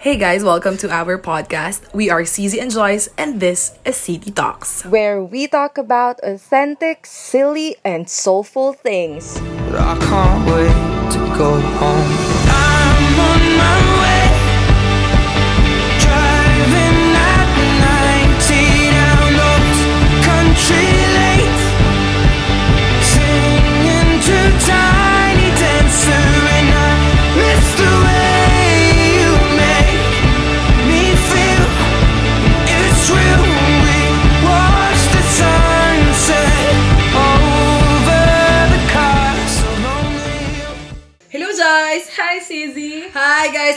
[0.00, 1.92] Hey guys, welcome to our podcast.
[1.92, 4.82] We are CZ and Joyce, and this is City Talks.
[4.86, 9.38] where we talk about authentic, silly, and soulful things.
[9.68, 12.29] But I can't wait to go home.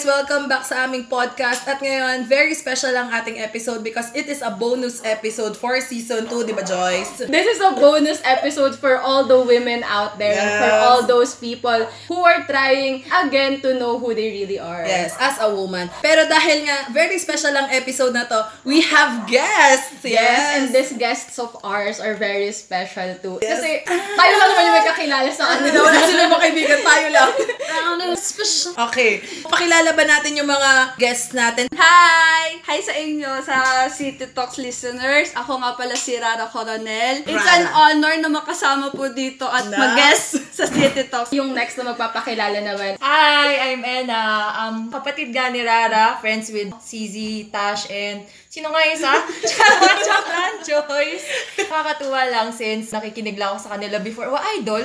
[0.03, 0.13] Guys!
[0.13, 1.63] Welcome back sa aming podcast.
[1.67, 6.27] At ngayon, very special ang ating episode because it is a bonus episode for season
[6.27, 7.23] 2, di ba Joyce?
[7.27, 10.83] This is a bonus episode for all the women out there and for Yes.
[10.83, 14.83] all those people who are trying again to know who they really are.
[14.83, 15.87] Yes, as a woman.
[16.03, 20.03] Pero dahil nga, very special ang episode na to, we have guests!
[20.03, 23.39] Yes, and these guests of ours are very special too.
[23.39, 25.71] Kasi tayo lang naman yung may kakilala sa kanila.
[25.71, 27.29] na wala sila mga kaibigan, tayo lang.
[28.73, 29.21] Okay.
[29.43, 31.69] Pakilala ba natin yung mga guests natin?
[31.77, 32.57] Hi!
[32.65, 35.29] Hi sa inyo, sa City Talks listeners.
[35.37, 37.21] Ako nga pala si Rara Coronel.
[37.21, 39.77] It's an honor na makasama po dito at Na?
[39.77, 41.29] mag-guest sa City Talks.
[41.37, 42.97] Yung next na magpapakilala naman.
[42.97, 44.23] Hi, I'm Enna.
[44.57, 49.13] Um, kapatid nga ni Rara, friends with CZ, Tash, and sino nga yung isa?
[49.53, 51.25] Charot, lang, Joyce.
[51.69, 54.33] Nakakatuwa lang since nakikinig lang ako sa kanila before.
[54.33, 54.81] Wa, idol.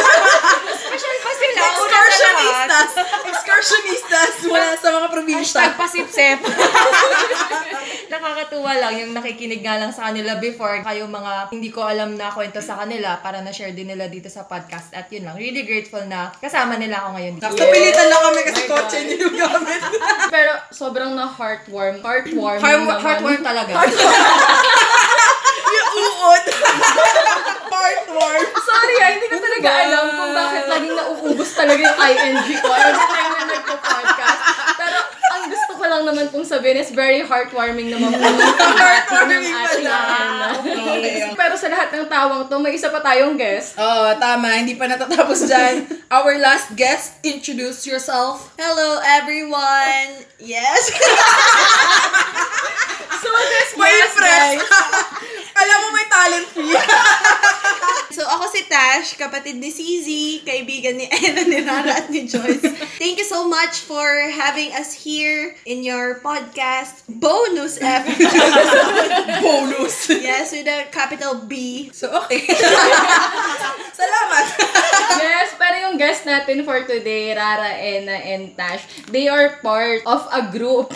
[0.84, 1.60] Special pa sila.
[1.80, 2.68] Una sa lahat.
[2.68, 2.90] Excursionistas!
[3.24, 5.42] Excursionistas mula sa mga probinsya.
[5.44, 6.38] Hashtag pasipsep.
[8.14, 10.82] Nakakatuwa lang yung nakikinig nga lang sa kanila before.
[10.82, 14.46] Kayo mga hindi ko alam na kwento sa kanila para na-share din nila dito sa
[14.46, 14.94] podcast.
[14.94, 17.48] At yun lang, really grateful na kasama nila ako ngayon dito.
[17.54, 19.80] Kapilitan lang kami kasi kotse niyo yung gamit.
[20.34, 22.02] Pero sobrang na heartwarm.
[22.02, 22.60] Heartwarm.
[22.60, 23.72] Heart, heartwarm talaga.
[25.74, 26.44] yung uod.
[27.74, 28.44] Heartwarm.
[28.54, 33.06] Sorry ah, hindi ko talaga alam kung bakit laging nauubos talaga yung ING ko every
[33.10, 34.40] time na nagpo-podcast.
[34.78, 34.98] Pero
[35.34, 38.24] ang gusto ko lang naman pong sabihin is very heartwarming naman po
[38.80, 40.00] Heartwarming pala.
[40.64, 41.28] Okay.
[41.36, 43.76] Pero sa lahat ng tawang to, may isa pa tayong guest.
[43.76, 44.48] Oo, oh, tama.
[44.56, 45.84] Hindi pa natatapos dyan.
[46.08, 48.48] Our last guest, introduce yourself.
[48.56, 50.24] Hello everyone!
[50.40, 50.88] Yes!
[53.24, 54.60] So this May guest, impress.
[54.60, 54.62] guys,
[55.64, 56.74] Alam mo may talent fee.
[58.18, 60.08] so ako si Tash, kapatid ni CZ,
[60.42, 62.68] kaibigan ni Ella, ni Rara at ni Joyce.
[62.98, 68.28] Thank you so much for having us here in your podcast bonus episode.
[69.44, 70.10] Bonus.
[70.10, 71.88] yes, with a capital B.
[71.94, 72.42] So, okay.
[73.94, 74.44] Salamat.
[75.22, 80.26] yes, pero yung guest natin for today, Rara, Enna, and Tash, they are part of
[80.34, 80.90] a group.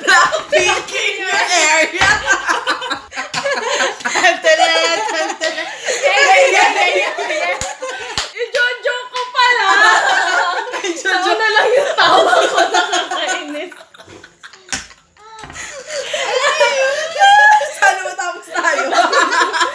[0.00, 2.08] Blackpink in your area.
[8.40, 9.68] I-joke ko pala!
[10.80, 13.72] Nauna lang yung tawa ko nakakainis.
[17.80, 18.84] Sana matapos tayo.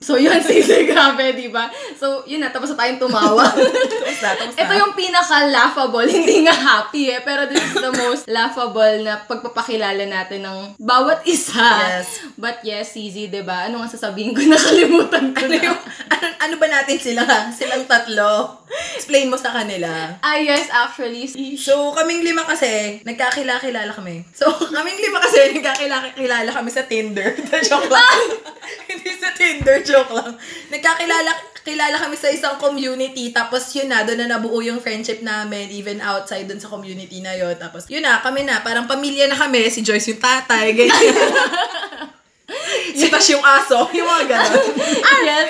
[0.00, 1.68] So yun, sisi, grabe, di ba?
[1.94, 3.44] So, yun na, tapos na tayong tumawa.
[3.44, 4.60] Tapos na, tapos na.
[4.60, 10.02] Ito yung pinaka-laughable, hindi nga happy eh, pero this is the most laughable na pagpapakilala
[10.02, 11.62] natin ng bawat isa.
[12.00, 12.08] Yes.
[12.34, 13.66] But yes, CZ, di ba?
[13.66, 14.42] Ano nga sasabihin ko?
[14.50, 15.64] Nakalimutan ko Ano, na.
[15.64, 17.22] yung, ano, ano ba natin sila?
[17.50, 18.62] Silang tatlo.
[18.96, 20.16] Explain mo sa kanila.
[20.18, 21.28] Ah, yes, actually.
[21.54, 24.24] So, kaming lima kasi, nagkakilala-kilala kami.
[24.32, 27.34] So, kaming lima kasi, nagkakilala-kilala kami sa Tinder.
[27.62, 28.20] joke lang.
[28.88, 30.38] Hindi sa Tinder, joke lang.
[30.70, 35.70] Nagkakilala kilala kami sa isang community, tapos yun na, doon na nabuo yung friendship namin,
[35.70, 37.54] even outside doon sa community na yun.
[37.54, 40.98] Tapos, yun na, kami na, parang pamilya na kami, si Joyce yung tatay, ganyan.
[42.98, 44.66] si Tash yung aso, yung mga ganon.
[45.30, 45.48] yes.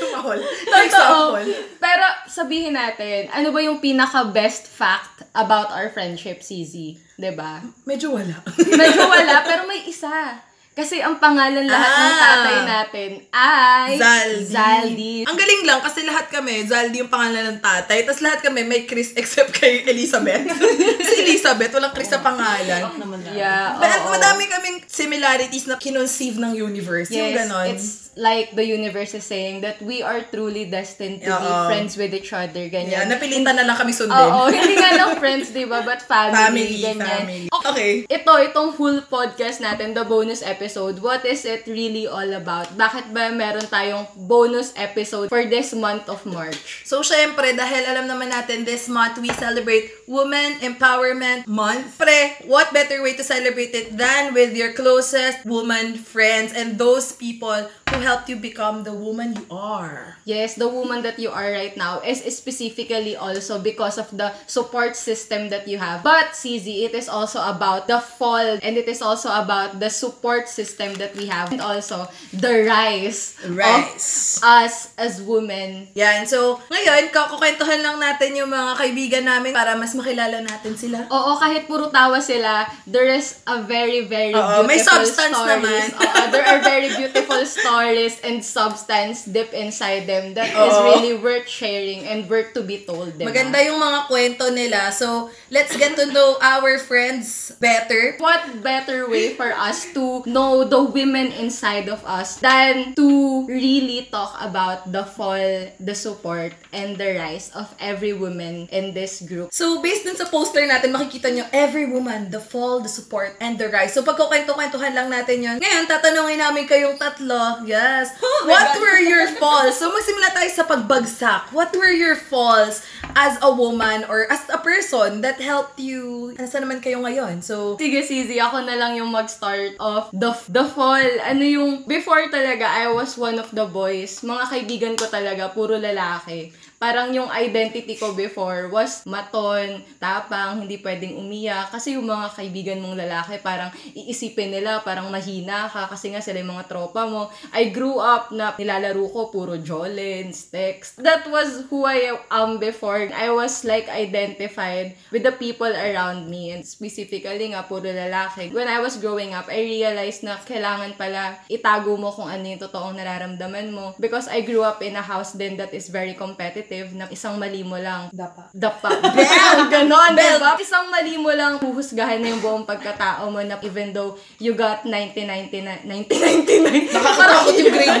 [0.00, 0.40] Tumahol.
[0.40, 0.82] Totoo.
[0.82, 1.46] Example.
[1.78, 6.96] Pero sabihin natin, ano ba yung pinaka-best fact about our friendship, CZ?
[7.36, 7.60] ba?
[7.84, 8.40] Medyo wala.
[8.56, 10.47] Medyo wala, pero may isa.
[10.78, 12.22] Kasi ang pangalan lahat ng Ah.
[12.22, 14.46] tatay natin ay Zaldi.
[14.46, 15.14] Zaldi.
[15.26, 18.06] Ang galing lang kasi lahat kami, Zaldi yung pangalan ng tatay.
[18.06, 20.46] Tapos lahat kami may Chris except kay Elizabeth.
[21.10, 22.94] si Elizabeth, walang Chris sa pangalan.
[23.28, 24.14] Yeah, But oo.
[24.14, 27.10] madami kaming similarities na kinonceive ng universe.
[27.10, 27.66] yung Yes, ganon.
[27.68, 31.66] it's like the universe is saying that we are truly destined to be Oo.
[31.70, 33.14] friends with each other, Yeah, ganyan.
[33.14, 34.18] napilitan na lang kami sundin.
[34.18, 35.86] Oo, hindi nga lang friends, di ba?
[35.86, 37.06] But family, Family, ganyan.
[37.22, 37.46] family.
[37.48, 37.92] Okay.
[38.10, 42.74] Ito, itong full podcast natin, the bonus episode, what is it really all about?
[42.74, 46.82] Bakit ba meron tayong bonus episode for this month of March?
[46.82, 51.94] So, syempre, dahil alam naman natin, this month, we celebrate Women Empowerment Month.
[51.94, 57.14] Pre, what better way to celebrate it than with your closest woman friends and those
[57.14, 60.16] people who helped you become the woman you are.
[60.24, 64.96] Yes, the woman that you are right now is specifically also because of the support
[64.96, 66.00] system that you have.
[66.00, 70.48] But, CZ, it is also about the fall and it is also about the support
[70.48, 74.40] system that we have and also the rise, Rise.
[74.40, 75.92] of us as women.
[75.92, 76.24] Yan.
[76.24, 81.04] So, ngayon, kakukwentuhan lang natin yung mga kaibigan namin para mas makilala natin sila.
[81.12, 85.60] Oo, kahit puro tawa sila, there is a very, very Oo, beautiful may substance stories.
[85.60, 85.84] naman.
[85.92, 90.84] Oo, there are very beautiful stories and substance deep inside them that is Oo.
[90.94, 93.34] really worth sharing and worth to be told, diba?
[93.34, 94.94] Maganda yung mga kwento nila.
[94.94, 98.14] So, let's get to know our friends better.
[98.22, 103.08] What better way for us to know the women inside of us than to
[103.50, 109.24] really talk about the fall, the support, and the rise of every woman in this
[109.24, 109.50] group?
[109.50, 113.58] So, based dun sa poster natin, makikita nyo, every woman, the fall, the support, and
[113.58, 113.96] the rise.
[113.96, 115.56] So, pagkukwento-kwentuhan lang natin yun.
[115.58, 117.64] Ngayon, tatanungin namin kayong tatlo.
[117.78, 118.10] Yes.
[118.50, 119.78] What were your falls?
[119.78, 121.54] So, magsimula tayo sa pagbagsak.
[121.54, 122.82] What were your falls
[123.14, 126.34] as a woman or as a person that helped you?
[126.34, 127.42] Nasa naman kayo ngayon?
[127.42, 131.02] So, Sige, Sizi, ako na lang yung mag-start of the, the fall.
[131.22, 134.22] Ano yung, before talaga, I was one of the boys.
[134.22, 136.50] Mga kaibigan ko talaga, puro lalaki.
[136.78, 141.74] Parang yung identity ko before was maton, tapang, hindi pwedeng umiyak.
[141.74, 146.38] Kasi yung mga kaibigan mong lalaki, parang iisipin nila, parang mahina ka kasi nga sila
[146.38, 147.34] yung mga tropa mo.
[147.50, 151.02] I grew up na nilalaro ko puro Jolens, text.
[151.02, 153.10] That was who I am before.
[153.10, 158.54] I was like identified with the people around me and specifically nga puro lalaki.
[158.54, 162.62] When I was growing up, I realized na kailangan pala itago mo kung ano yung
[162.62, 163.98] totoong nararamdaman mo.
[163.98, 167.64] Because I grew up in a house then that is very competitive na isang mali
[167.64, 168.52] mo lang dapa.
[168.52, 168.90] dapa.
[169.16, 169.58] Bell!
[169.72, 170.52] Ganon, diba?
[170.60, 174.84] Isang mali mo lang, huhusgahan na yung buong pagkatao mo na even though you got
[174.84, 176.94] 1999, 1999.
[176.94, 177.98] Nakakatakot yung grade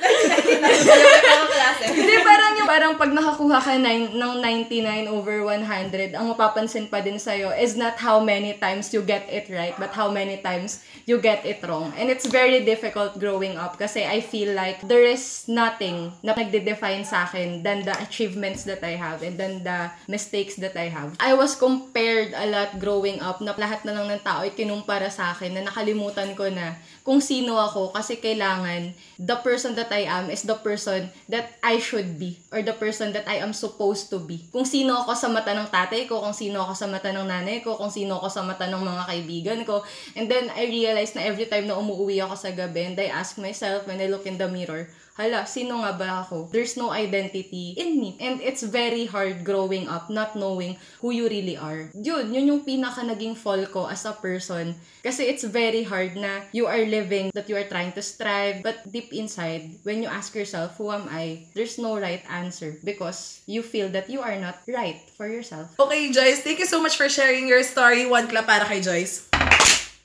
[1.60, 1.92] nito eh.
[2.00, 7.04] Hindi, parang yung, parang pag nakakuha ka nine, ng 99 over 100, ang mapapansin pa
[7.04, 10.82] din sa'yo is not how many times you get it right, but how many times
[11.04, 11.92] you get it wrong.
[11.96, 17.04] And it's very difficult growing up kasi I feel like there is nothing na nagde-define
[17.04, 21.16] sa akin than the achievements that I have and than the mistakes that I have.
[21.20, 25.10] I was compared a lot growing up na lahat na lang ng tao ay kinumpara
[25.12, 30.04] sa akin na nakalimutan ko na kung sino ako kasi kailangan the person that I
[30.04, 34.12] am is the person that I should be or the person that I am supposed
[34.12, 34.44] to be.
[34.52, 37.64] Kung sino ako sa mata ng tatay ko, kung sino ako sa mata ng nanay
[37.64, 39.84] ko, kung sino ako sa mata ng mga kaibigan ko.
[40.16, 43.40] And then I realized na every time na umuwi ako sa gabi and I ask
[43.40, 46.48] myself when I look in the mirror, hala, sino nga ba ako?
[46.52, 48.16] There's no identity in me.
[48.20, 51.90] And it's very hard growing up not knowing who you really are.
[51.94, 54.74] Yun, yun yung pinaka naging fall ko as a person.
[55.02, 58.80] Kasi it's very hard na you are living, that you are trying to strive, but
[58.92, 61.46] deep inside, when you ask yourself, who am I?
[61.54, 65.72] There's no right answer because you feel that you are not right for yourself.
[65.78, 68.06] Okay, Joyce, thank you so much for sharing your story.
[68.06, 69.28] One clap para kay Joyce.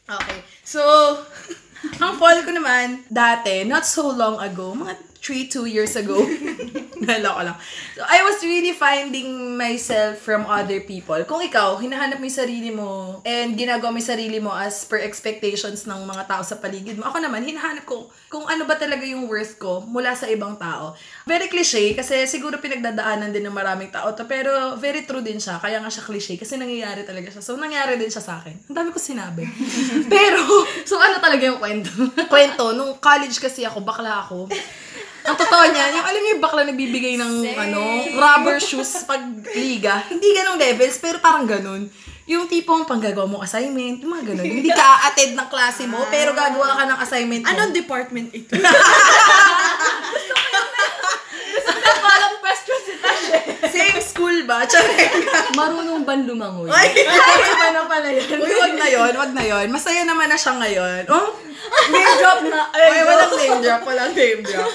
[0.05, 0.39] Okay.
[0.63, 0.81] So,
[2.01, 6.21] ang fall ko naman, dati, not so long ago, mga 3, 2 years ago.
[7.09, 7.57] Naloko lang.
[7.93, 11.21] So, I was really finding myself from other people.
[11.23, 14.99] Kung ikaw, hinahanap mo yung sarili mo and ginagawa mo yung sarili mo as per
[14.99, 17.05] expectations ng mga tao sa paligid mo.
[17.05, 20.97] Ako naman, hinahanap ko kung ano ba talaga yung worth ko mula sa ibang tao.
[21.23, 25.61] Very cliche kasi siguro pinagdadaanan din ng maraming tao to pero very true din siya.
[25.61, 27.41] Kaya nga siya cliche kasi nangyayari talaga siya.
[27.45, 28.67] So, nangyari din siya sa akin.
[28.67, 29.45] Ang dami ko sinabi.
[30.13, 30.41] pero,
[30.83, 31.91] So, ano talaga yung kwento?
[32.27, 34.49] kwento, nung college kasi ako, bakla ako.
[35.25, 37.81] Ang totoo niyan, yung alam niyo yung bakla nagbibigay ng ano,
[38.13, 39.25] rubber shoes pag
[39.57, 40.05] liga.
[40.05, 41.89] Hindi ganong levels, pero parang ganun.
[42.25, 44.45] Yung tipong panggagawa mo assignment, yung mga ganun.
[44.45, 47.49] Hindi ka a-attend ng klase mo, pero gagawa ka ng assignment mo.
[47.53, 48.53] Anong department ito?
[52.05, 53.41] Walang question si Tash eh.
[53.69, 54.63] Same school ba?
[55.59, 56.71] Marunong ban lumangoy?
[56.71, 57.03] Ay!
[57.03, 58.39] Iba na pala yun.
[58.39, 59.67] Uy, wag na yon, wag na yon.
[59.67, 61.03] Masaya naman na siya ngayon.
[61.11, 61.35] Oh?
[61.91, 62.71] Name drop na.
[62.71, 64.71] Ay, walang name drop, walang name drop.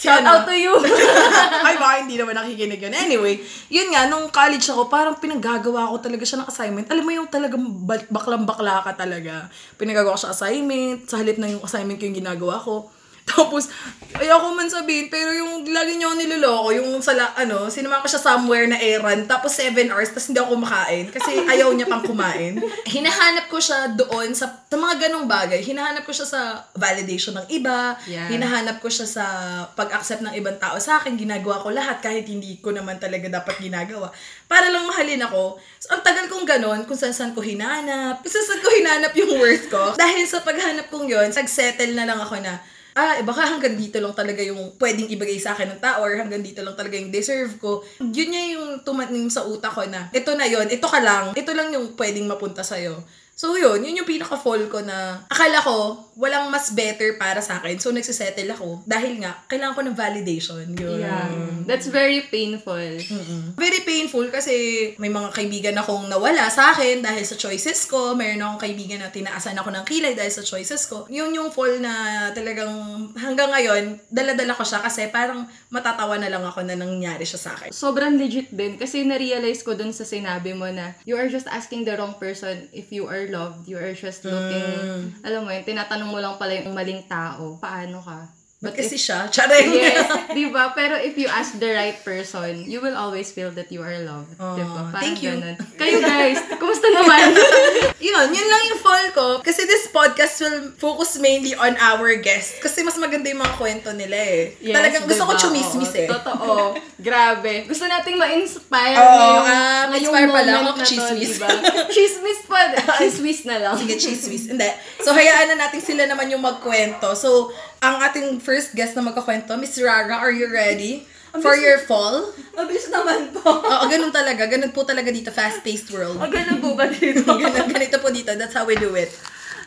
[0.00, 0.32] Si Shout ano?
[0.32, 0.72] out to you.
[1.66, 2.94] Ay, baka hindi naman nakikinig yun.
[2.94, 3.36] Anyway,
[3.68, 6.86] yun nga, nung college ako, parang pinaggagawa ko talaga siya ng assignment.
[6.88, 7.60] Alam mo yung talagang
[8.08, 9.52] baklang-bakla ka talaga.
[9.76, 12.88] Pinagagawa ko siya assignment, sa halip na yung assignment ko yung ginagawa ko.
[13.30, 13.70] Tapos,
[14.18, 18.20] ayoko man sabihin, pero yung lagi niyo niloloko, yung sa, la- ano, sinama ko siya
[18.20, 21.06] somewhere na errand, tapos 7 hours, tapos hindi ako kumakain.
[21.14, 22.58] Kasi ayaw niya pang kumain.
[22.94, 25.62] Hinahanap ko siya doon sa, sa mga ganong bagay.
[25.62, 26.40] Hinahanap ko siya sa
[26.74, 27.94] validation ng iba.
[28.04, 28.28] Yeah.
[28.28, 29.24] Hinahanap ko siya sa
[29.72, 31.14] pag-accept ng ibang tao sa akin.
[31.14, 34.10] Ginagawa ko lahat kahit hindi ko naman talaga dapat ginagawa.
[34.50, 35.56] Para lang mahalin ako.
[35.78, 38.20] So, ang tagal kong ganon, kung saan saan ko hinanap.
[38.20, 39.94] Kung saan saan ko hinanap yung worth ko.
[39.94, 42.60] Dahil sa paghanap kong yon nag-settle na lang ako na,
[42.96, 46.16] ah, eh, baka hanggang dito lang talaga yung pwedeng ibigay sa akin ng tao or
[46.16, 47.84] hanggang dito lang talaga yung deserve ko.
[48.00, 51.50] Yun niya yung tumating sa utak ko na, ito na yon ito ka lang, ito
[51.54, 52.98] lang yung pwedeng mapunta sa'yo.
[53.40, 57.80] So yun, yun yung pinaka-fall ko na akala ko walang mas better para sa akin.
[57.80, 60.68] So nagsisettle ako dahil nga kailangan ko ng validation.
[60.76, 61.00] Yun.
[61.00, 61.24] Yeah.
[61.64, 62.76] That's very painful.
[63.00, 63.56] Mm-mm.
[63.56, 64.52] Very painful kasi
[65.00, 68.12] may mga kaibigan akong nawala sa akin dahil sa choices ko.
[68.12, 71.08] Mayroon akong kaibigan na tinaasan ako ng kilay dahil sa choices ko.
[71.08, 72.68] Yun yung fall na talagang
[73.16, 77.50] hanggang ngayon, dala-dala ko siya kasi parang matatawa na lang ako na nangyari siya sa
[77.56, 77.72] akin.
[77.72, 81.88] Sobrang legit din kasi na-realize ko dun sa sinabi mo na you are just asking
[81.88, 83.70] the wrong person if you are loved.
[83.70, 87.56] You are just looking, alam mo yun, tinatanong mo lang pala yung maling tao.
[87.62, 88.39] Paano ka?
[88.60, 89.24] Ba't kasi siya?
[89.32, 89.72] Charing!
[89.72, 90.04] Yes,
[90.36, 90.76] di ba?
[90.76, 94.36] Pero if you ask the right person, you will always feel that you are loved.
[94.36, 94.84] di ba?
[94.84, 95.32] Parang thank you.
[95.32, 95.56] ganun.
[95.80, 97.32] Kayo guys, kumusta naman?
[98.04, 99.26] yun, yun lang yung fall ko.
[99.40, 102.60] Kasi this podcast will focus mainly on our guests.
[102.60, 104.52] Kasi mas maganda yung mga kwento nila eh.
[104.60, 105.40] Yes, Talagang gusto ko diba?
[105.40, 106.08] chumismis Oo, eh.
[106.12, 106.52] Totoo.
[107.00, 107.52] Grabe.
[107.64, 111.30] Gusto nating ma-inspire Oo, ngayong, ah, ngayong inspire pala ako, na to, chismis.
[111.32, 111.48] diba?
[111.88, 112.60] chismis pa.
[113.00, 113.74] Chismis na lang.
[113.80, 114.52] Sige, chismis.
[114.52, 114.68] Hindi.
[115.00, 117.16] So, hayaan na natin sila naman yung magkwento.
[117.16, 117.48] So,
[117.80, 121.08] ang ating first guest na magkakwento, Miss Rara, are you ready?
[121.30, 122.34] For your fall?
[122.58, 123.46] Mabilis naman po.
[123.46, 124.50] Oo, ganun talaga.
[124.50, 126.18] Ganun po talaga dito, fast-paced world.
[126.18, 127.22] O, ganun po ba dito?
[127.40, 128.34] ganun, ganito po dito.
[128.34, 129.14] That's how we do it.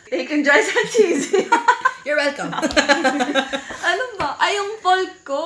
[0.04, 1.48] Take and dry sa cheesy.
[2.06, 2.52] You're welcome.
[3.90, 4.36] ano ba?
[4.36, 5.42] Ay, yung fall ko.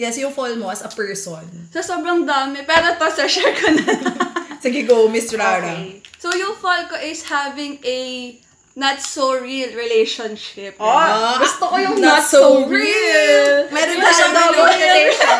[0.00, 1.44] yes, yung fall mo as a person.
[1.68, 2.64] Sa sobrang dami.
[2.64, 4.16] Pero to, sa share ko na lang.
[4.64, 5.76] Sige, go, Miss Rara.
[5.76, 6.00] Okay.
[6.16, 8.32] So, yung fall ko is having a
[8.76, 10.76] not so real relationship.
[10.78, 13.66] Ah, Gusto ko yung not so real.
[13.70, 15.38] Meron pa siyang double quotation.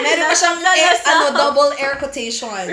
[0.00, 2.64] Meron pa siyang eh, ano, double air quotation.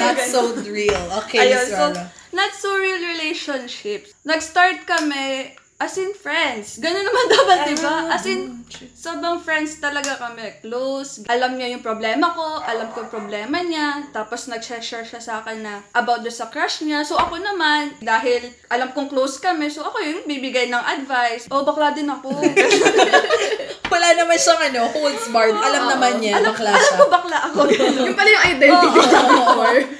[0.00, 1.04] Not so real.
[1.24, 1.84] Okay, Ayun, so,
[2.32, 4.16] not so real relationships.
[4.24, 6.78] Nag-start kami as in friends.
[6.78, 8.06] Ganun naman dapat, di ba?
[8.06, 8.62] As in,
[8.94, 10.62] sobrang friends talaga kami.
[10.62, 11.26] Close.
[11.26, 12.62] Alam niya yung problema ko.
[12.62, 14.06] Alam ko yung problema niya.
[14.14, 17.02] Tapos nag-share siya sa akin na about do sa crush niya.
[17.02, 21.50] So ako naman, dahil alam kong close kami, so ako yung bibigay ng advice.
[21.50, 22.30] Oh, bakla din ako.
[23.92, 25.58] Wala naman siyang ano, holds barred.
[25.58, 26.96] Alam naman niya, alam, bakla alam siya.
[26.96, 27.60] ko bakla ako.
[28.08, 29.20] Yung pala yung identity niya.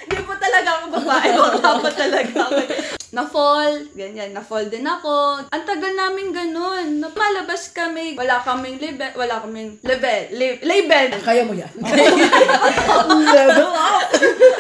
[0.08, 1.28] Hindi po talaga ako babae.
[1.36, 3.01] Bakla pa talaga ako.
[3.12, 5.44] Na-fall, ganyan, na-fall din ako.
[5.52, 6.96] Ang tagal namin ganun.
[6.96, 8.16] Napalabas kami.
[8.16, 10.22] Wala kaming level, wala kaming level,
[10.64, 11.08] label.
[11.20, 11.68] Kaya mo yan.
[13.36, 14.08] level up.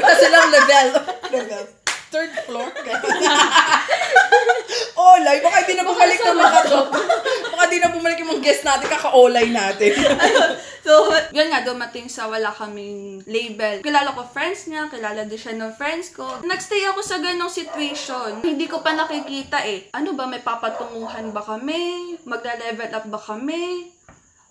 [0.04, 0.88] Kasi lang level.
[1.32, 1.81] level.
[2.12, 2.68] Third floor.
[5.16, 5.40] Olay.
[5.40, 6.80] Baka di na bumalik ng mga to.
[7.56, 8.92] Baka di na bumalik yung mga guest natin.
[8.92, 9.96] Kaka-olay natin.
[10.82, 13.86] So, yun nga, dumating sa wala kaming label.
[13.86, 16.42] Kilala ko friends niya, kilala din siya ng friends ko.
[16.42, 18.42] Nagstay ako sa ganong situation.
[18.42, 19.94] Hindi ko pa nakikita eh.
[19.94, 22.18] Ano ba, may papatunguhan ba kami?
[22.26, 23.94] Magla-level up ba kami?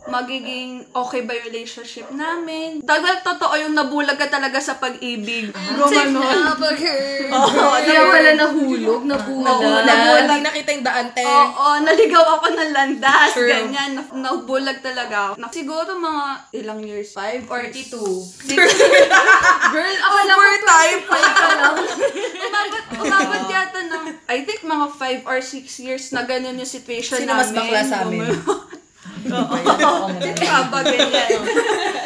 [0.02, 2.82] Magiging okay ba yung relationship namin?
[2.82, 5.54] Dahil totoo yung nabulag ka talaga sa pag-ibig.
[5.54, 6.58] Gumanon.
[6.58, 9.54] Kaya pala nahulog, nabulag.
[9.56, 10.26] Oo, nabulag.
[10.26, 11.22] Hindi nakita yung daan, te.
[11.22, 13.46] Oo, naligaw ako ng landas, True.
[13.46, 13.94] ganyan.
[13.94, 15.34] Na, nabulag talaga ako.
[15.38, 16.26] Na, siguro mga
[16.58, 17.14] ilang years?
[17.14, 18.26] Five or two?
[19.70, 21.00] Girl, ako lang Overtime.
[22.42, 27.22] umabot, umabot yata ng, I think mga 5 or 6 years na ganun yung situation
[27.22, 27.60] Sino mas namin.
[27.62, 28.26] bakla sa amin?
[29.30, 30.06] Oo.
[30.18, 31.30] Iba, ganyan.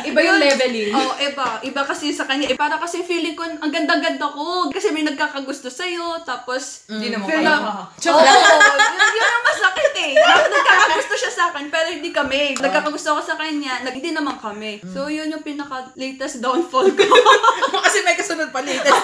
[0.05, 0.91] Iba yung leveling.
[0.91, 1.47] Oo, iba.
[1.61, 2.47] Iba kasi sa kanya.
[2.47, 4.67] Eh, para kasi feeling ko, ang ganda-ganda ko.
[4.69, 6.21] Kasi may nagkakagusto sa'yo.
[6.21, 7.59] Tapos, Hindi naman feel kayo.
[8.11, 8.79] Oo, yun,
[9.11, 10.11] yun ang masakit eh.
[10.15, 12.55] Nagkakagusto siya sa akin, pero hindi kami.
[12.57, 14.79] Nagkakagusto ako sa kanya, nag, hindi naman kami.
[14.87, 17.03] So, yun yung pinaka-latest downfall ko.
[17.85, 19.01] Kasi may kasunod pa latest.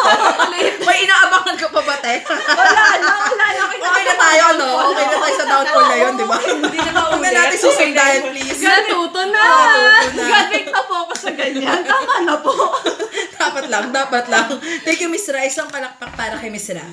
[0.81, 2.15] may inaabangan ka pa ba, te?
[2.25, 2.81] wala
[3.25, 3.61] wala na.
[3.71, 4.67] Okay na tayo, no?
[4.91, 6.37] Okay na tayo sa downfall na yun, di ba?
[6.39, 8.00] Hindi na Huwag na natin susundan,
[8.31, 8.61] please.
[8.61, 9.45] Natuto na!
[9.45, 10.39] Natuto na.
[10.71, 11.81] Na po ako sa ganyan.
[11.83, 12.53] Tama na po.
[13.41, 14.47] dapat lang, dapat lang.
[14.85, 15.43] Thank you, Miss Ra.
[15.43, 16.83] Isang palakpak para kay Miss Ra.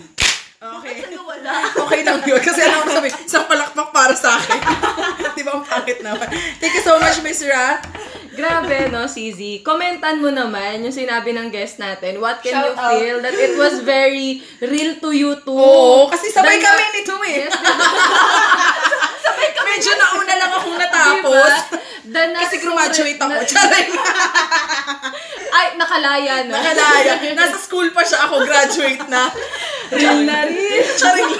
[0.58, 1.06] Okay.
[1.06, 1.54] Ano wala?
[1.86, 2.42] Okay lang yun.
[2.42, 4.58] Kasi ano ako sabi, isang palakpak para sa akin.
[5.38, 6.26] Di ba ang pangit naman?
[6.58, 7.78] Thank you so much, Miss Ra.
[8.34, 9.62] Grabe, no, CZ.
[9.62, 12.18] Komentan mo naman yung sinabi ng guest natin.
[12.18, 12.90] What can Shout you out.
[12.92, 15.54] feel that it was very real to you too?
[15.54, 17.34] Oo, kasi sabay Dahil- kami nito eh.
[17.40, 17.86] Yes, diba?
[19.68, 21.52] Medyo nauna lang akong natapos.
[22.02, 23.30] The not Kasi graduate ako.
[23.30, 23.90] na- Charing.
[25.48, 26.56] Ay, nakalaya na.
[26.56, 27.12] Nakalaya.
[27.36, 28.42] Nasa school pa siya ako.
[28.42, 29.28] Graduate na.
[29.92, 30.84] Real na rin.
[31.00, 31.32] Charing.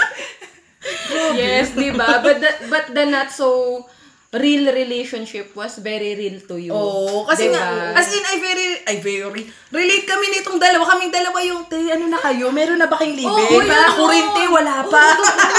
[1.37, 2.21] yes, di ba?
[2.23, 3.85] But the, but the not so
[4.29, 6.69] real relationship was very real to you.
[6.69, 7.57] Oo, kasi Diba?
[7.57, 9.43] nga, as in, I very, I very,
[9.73, 10.85] relate kami nitong dalawa.
[10.85, 12.53] Kaming dalawa yung, te, ano na kayo?
[12.53, 13.25] Meron na ba kayong libe?
[13.25, 13.65] Oo, yun.
[13.65, 15.05] Ako rin, te, wala pa.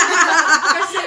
[0.77, 1.01] Kasi,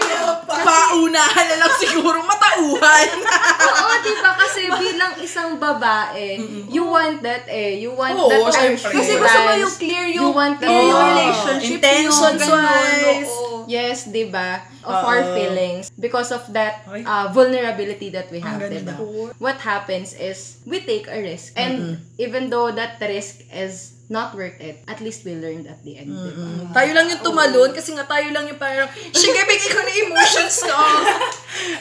[0.52, 3.08] Paunahan na lang siguro, matauhan.
[3.66, 4.30] oo, di ba?
[4.36, 7.78] Kasi bilang isang babae, you want that eh.
[7.78, 8.74] You want Oo, that.
[8.78, 11.08] Kasi gusto mo yung clear yung- You want clear yung Oo.
[11.14, 13.30] relationship Intentions nyo, ganun, wise.
[13.30, 13.61] oo.
[13.68, 14.62] Yes, di ba?
[14.82, 15.06] Of Oo.
[15.06, 15.90] our feelings.
[15.98, 18.98] Because of that uh, vulnerability that we have, di ba?
[19.38, 21.54] What happens is, we take a risk.
[21.56, 25.96] And even though that risk is not worth it, at least we learned at the
[25.96, 26.74] end, di ba?
[26.74, 30.56] tayo lang yung tumalon kasi nga tayo lang yung parang, sige, bigay ko na emotions
[30.62, 30.76] ko.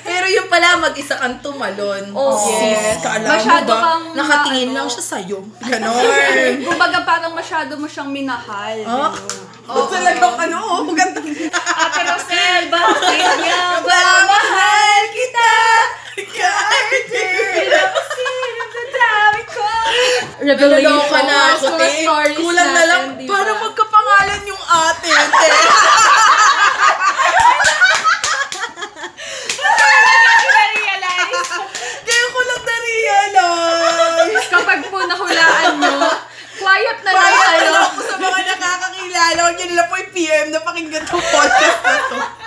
[0.01, 2.13] Pero yung pala, mag-isa kang tumalon.
[2.13, 3.01] Oh, Sis, yes.
[3.01, 4.93] kala mo Masyado ba, kang nakatingin na- lang ano.
[4.93, 5.39] siya sa'yo.
[5.59, 6.53] Ganon.
[6.67, 8.77] Kumbaga parang masyado mo siyang minahal.
[8.85, 9.11] Ah,
[9.67, 11.19] oh, talagang ano, oh, maganda.
[11.81, 14.01] Ate Rosel, bakit nga ba?
[14.23, 15.51] Mahal kita.
[20.41, 20.83] Revelation.
[20.83, 21.87] Naloko na ako, te.
[22.01, 23.31] stories Kulang na lang, natin, di ba?
[23.37, 25.47] para magkapangalan yung ate, te.
[32.01, 34.47] Kaya ko lang na-realize.
[34.49, 35.93] Kapag po nahulaan nyo,
[36.57, 37.69] quiet na lang kayo.
[37.71, 41.95] alam ko sa mga nakakakilala, huwag nyo nila po i-PM na pakinggan tong podcast na
[42.09, 42.40] to.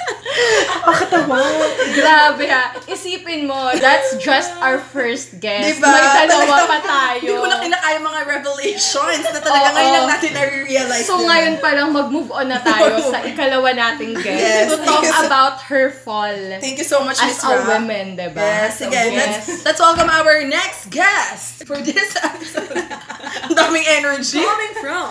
[1.98, 2.74] Grabe ha.
[2.86, 5.78] Isipin mo, that's just our first guest.
[5.78, 5.90] Diba?
[5.90, 7.20] May dalawa pa tayo.
[7.20, 9.74] Hindi ko lang kinakaya mga revelations na talaga Oo.
[9.76, 11.04] ngayon lang natin na-realize.
[11.06, 15.04] So ngayon pa lang mag-move on na tayo sa ikalawa nating guest Yes, to talk
[15.04, 17.76] so- about her fall Thank you so much, as Miss a Ra.
[17.76, 18.40] woman, diba?
[18.40, 19.48] Yes, again, Yes.
[19.48, 22.76] let's, let's welcome our next guest for this episode.
[23.46, 24.40] Ang daming energy.
[24.42, 25.10] Coming from?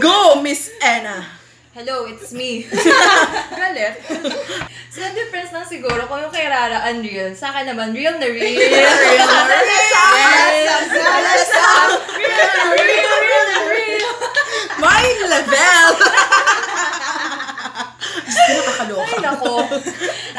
[0.00, 1.41] Go, Miss Anna.
[1.72, 2.68] Hello, it's me.
[3.56, 3.96] Galit.
[4.92, 8.28] so, ang difference lang siguro kung yung kay Rara unreal, sa akin naman, real na
[8.28, 8.44] real.
[8.44, 9.08] real na
[13.72, 14.12] real.
[14.84, 15.88] My level!
[18.20, 19.08] Diyos ko, nakakaloka.
[19.08, 19.54] Ay, nako.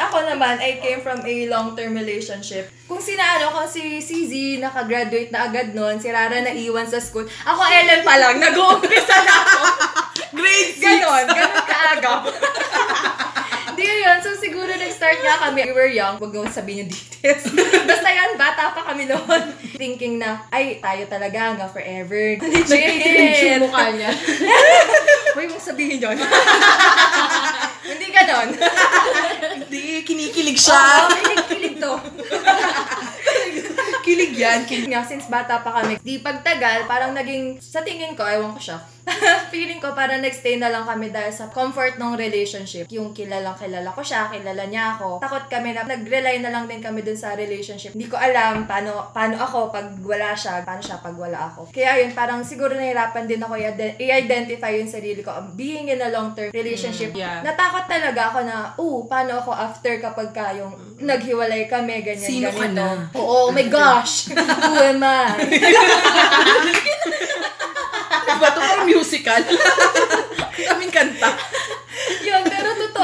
[0.06, 2.70] Ako naman, I came from a long-term relationship.
[2.86, 7.26] Kung sinaano ko si CZ, nakagraduate na agad noon, si Rara naiwan sa school.
[7.26, 9.93] Ako, Ellen pa lang, nag-uumpisa na ako.
[10.44, 10.84] Grade 6!
[10.84, 12.22] Ganon, ganon kaagap.
[13.74, 15.66] Di yun, so siguro nag-start nga kami.
[15.66, 17.42] We were young, wag naman sabihin yung details.
[17.90, 19.42] Basta yan, bata pa kami noon.
[19.74, 22.38] Thinking na, ay, tayo talaga hanggang forever.
[22.44, 23.60] Nagtitinid yung Legit.
[23.66, 24.12] mukha niya.
[25.34, 26.14] Huwag mong sabihin yun.
[27.82, 28.48] Hindi ganon.
[29.58, 30.78] Hindi, kinikilig siya.
[30.78, 31.92] Oo, kilig-kilig to.
[34.06, 34.60] Kilig yan.
[34.68, 34.86] Kilig.
[34.92, 38.78] Nga, since bata pa kami, di pagtagal, parang naging, sa tingin ko, ewan ko siya,
[39.52, 42.88] feeling ko parang nagstay na lang kami dahil sa comfort ng relationship.
[42.88, 45.20] Yung kilalang kilala ko siya, kilala niya ako.
[45.20, 47.92] Takot kami na nag-rely na lang din kami dun sa relationship.
[47.92, 51.68] Hindi ko alam paano, paano ako pag wala siya, paano siya pag wala ako.
[51.70, 55.30] Kaya yun, parang siguro nahirapan din ako i-ide- i-identify yung sarili ko.
[55.30, 57.44] um, Being in a long-term relationship, yeah.
[57.44, 62.48] natakot talaga ako na, oh, paano ako after kapag ka yung naghiwalay kami, ganyan, Sino
[62.48, 62.80] ka ganito.
[62.80, 62.88] na?
[63.12, 64.32] Oo, oh my gosh!
[64.64, 65.28] Who am I?
[68.34, 69.40] Diba ito parang musical?
[70.66, 71.30] Kaming kanta.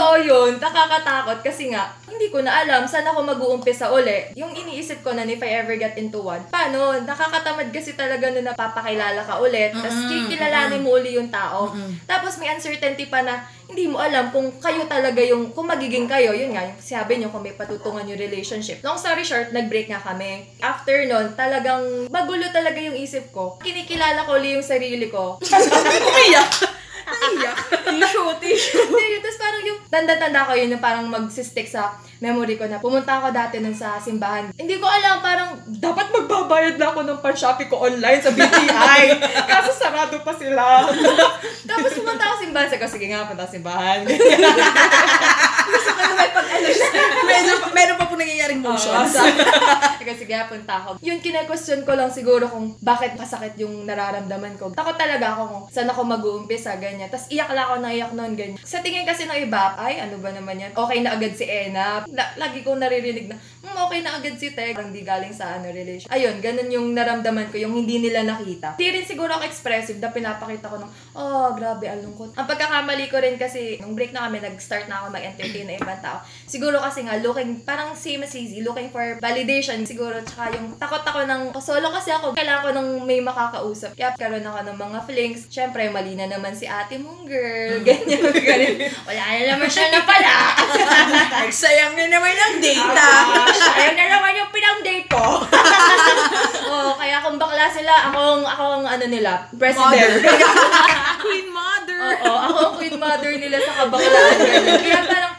[0.01, 0.57] Totoo yun.
[0.57, 4.33] Nakakatakot kasi nga, hindi ko na alam saan ako mag-uumpisa uli.
[4.33, 6.97] Yung iniisip ko na if I ever get into one, paano?
[7.05, 9.77] Nakakatamad kasi talaga na napapakilala ka ulit.
[9.77, 11.77] Tapos kikilalanin mo uli yung tao.
[12.09, 16.33] Tapos may uncertainty pa na hindi mo alam kung kayo talaga yung, kung magiging kayo,
[16.33, 18.81] yun nga, yung sabi nyo kung may patutungan yung relationship.
[18.81, 20.49] Long story short, nag-break nga kami.
[20.65, 23.61] After nun, talagang magulo talaga yung isip ko.
[23.61, 25.37] Kinikilala ko uli yung sarili ko.
[26.09, 26.80] Umiyak.
[27.11, 27.57] Naiyak.
[27.91, 28.87] Tissue, tissue.
[29.21, 33.31] Tapos parang yung tanda-tanda ko yun yung parang magsistick sa memory ko na pumunta ako
[33.31, 34.51] dati nun sa simbahan.
[34.59, 39.23] Hindi ko alam, parang dapat magbabayad na ako ng pan-shopee ko online sa BPI.
[39.47, 40.91] Kaso sarado pa sila.
[41.71, 42.69] Tapos pumunta ako sa simbahan.
[42.75, 43.99] Ko, sige nga, punta ako sa simbahan.
[46.61, 47.03] Siya.
[47.73, 49.15] Meron, pa- po nangyayaring motions.
[50.01, 50.97] Sige, sige, punta ako.
[50.99, 54.73] Yun, kine-question ko lang siguro kung bakit masakit yung nararamdaman ko.
[54.73, 57.13] Takot talaga ako kung saan ako mag-uumpisa, ganyan.
[57.13, 58.57] Tapos iyak lang ako na iyak noon, ganyan.
[58.65, 60.73] Sa tingin kasi ng iba, ay, ano ba naman yan?
[60.73, 62.01] Okay na agad si Ena.
[62.09, 64.73] La- lagi kong naririnig na, hmm, okay na agad si Tek.
[64.73, 66.09] Parang di galing sa ano, relation.
[66.09, 68.81] Ayun, ganun yung naramdaman ko, yung hindi nila nakita.
[68.81, 72.33] Di rin siguro ako expressive na pinapakita ko ng, oh, grabe, ang lungkot.
[72.41, 76.01] Ang pagkakamali ko rin kasi, nung break na kami, nag-start na ako mag-entertain na ibang
[76.01, 76.25] tao.
[76.51, 79.87] Siguro kasi nga, looking, parang same as easy, looking for validation.
[79.87, 83.95] Siguro, tsaka yung takot ako ng, solo kasi ako, kailangan ko ng may makakausap.
[83.95, 85.47] Kaya karoon ako ng mga flings.
[85.47, 87.87] Siyempre, mali na naman si ate mong girl.
[87.87, 88.91] Ganyan, ganyan.
[89.07, 90.35] Wala na naman siya na pala.
[91.47, 93.09] Nagsayang na naman ng data.
[93.79, 95.47] Ayun na naman yung pinang-date ko.
[96.75, 100.19] Oo, kaya kung bakla sila, akong, akong ano nila, president.
[101.23, 101.99] Queen Mother.
[102.27, 104.37] Oo, ako ang queen mother nila sa kabaklaan.
[104.81, 105.30] Kaya parang,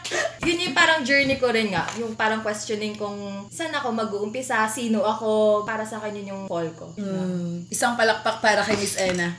[0.82, 1.86] parang journey ko rin nga.
[2.02, 6.66] Yung parang questioning kung saan ako mag-uumpisa, sino ako, para sa akin yun yung fall
[6.74, 6.90] ko.
[6.98, 9.30] Mm, isang palakpak para kay Miss Ena.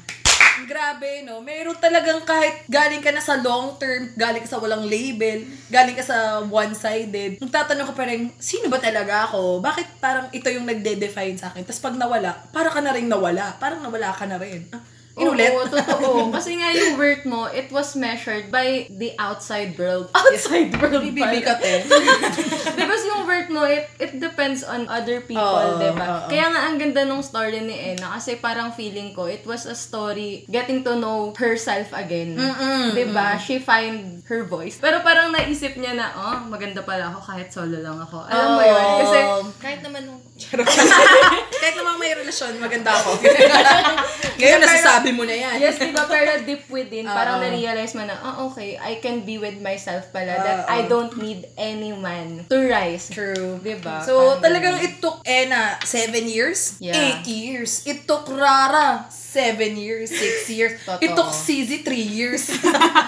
[0.63, 1.43] Grabe, no?
[1.43, 5.97] Meron talagang kahit galing ka na sa long term, galing ka sa walang label, galing
[5.97, 9.59] ka sa one-sided, nagtatanong ka pa rin, sino ba talaga ako?
[9.59, 11.67] Bakit parang ito yung nagde-define sa akin?
[11.67, 13.59] Tapos pag nawala, para ka na rin nawala.
[13.59, 14.63] Parang nawala ka na rin.
[14.71, 14.79] Ah,
[15.13, 15.51] inulit?
[15.53, 16.09] Oo, totoo.
[16.35, 20.09] Kasi nga yung worth mo, it was measured by the outside world.
[20.17, 21.85] Outside world Bibigat eh.
[22.79, 26.01] Because yung worth mo, it, it depends on other people, Oo, diba?
[26.01, 26.27] oo.
[26.29, 29.77] Kaya nga ang ganda nung story ni Ena kasi parang feeling ko, it was a
[29.77, 32.33] story getting to know herself again.
[32.93, 33.37] diba?
[33.37, 34.81] She find her voice.
[34.81, 38.25] Pero parang naisip niya na, oh, maganda pala ako kahit solo lang ako.
[38.25, 38.85] Alam mo yun?
[39.05, 39.17] Kasi,
[39.61, 40.19] Kahit naman nung...
[41.63, 43.15] Kahit naman may relasyon, maganda ako.
[44.39, 45.55] Ngayon, nasasabi mo na yan.
[45.61, 46.03] yes, diba?
[46.03, 47.43] Pero deep within, parang Oo.
[47.45, 50.35] na-realize mo na, oh, okay, I can be with myself pala.
[50.35, 50.73] that Oo.
[50.73, 53.07] I don't need any man to rise.
[53.07, 53.63] True.
[53.63, 54.03] Diba?
[54.03, 56.97] So, Parang talagang it took Ena seven years, Yeah.
[56.97, 57.87] eight years.
[57.87, 60.77] It took Rara seven years, six years.
[60.79, 61.01] Totoo.
[61.03, 62.45] It took CZ three years.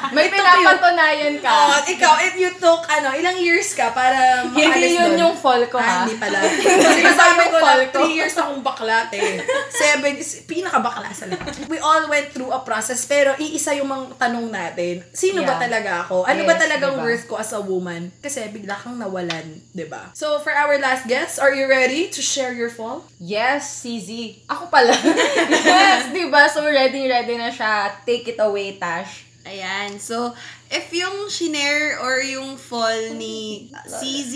[0.10, 1.54] May pinapatunayan ka.
[1.54, 5.22] Oh, ikaw, it, you took, ano, ilang years ka para Hindi makaalis yun doon?
[5.22, 5.96] yung fall ko, Ah, ha?
[6.02, 6.40] hindi pala.
[6.86, 9.46] Kasi sabi ko na, three years akong baklat eh.
[9.70, 11.54] Seven is pinakabakla sa lahat.
[11.68, 15.62] We all went through a process, pero iisa yung mga tanong natin, sino ba Yeah.
[15.62, 16.26] talaga ako?
[16.26, 17.06] Ano ba Yes, talagang diba?
[17.06, 18.10] worth ko as a woman?
[18.18, 20.10] Kasi bigla kang nawalan, ba?
[20.12, 23.06] So, for our last guest, are you ready to share your fall?
[23.20, 24.42] Yes, CZ.
[24.48, 24.90] Ako pala.
[24.92, 26.48] yes, di ba?
[26.48, 27.92] So, ready, ready na siya.
[28.08, 29.28] Take it away, Tash.
[29.44, 30.00] Ayan.
[30.00, 30.32] So,
[30.72, 34.34] if yung shinare or yung fall ni CZ,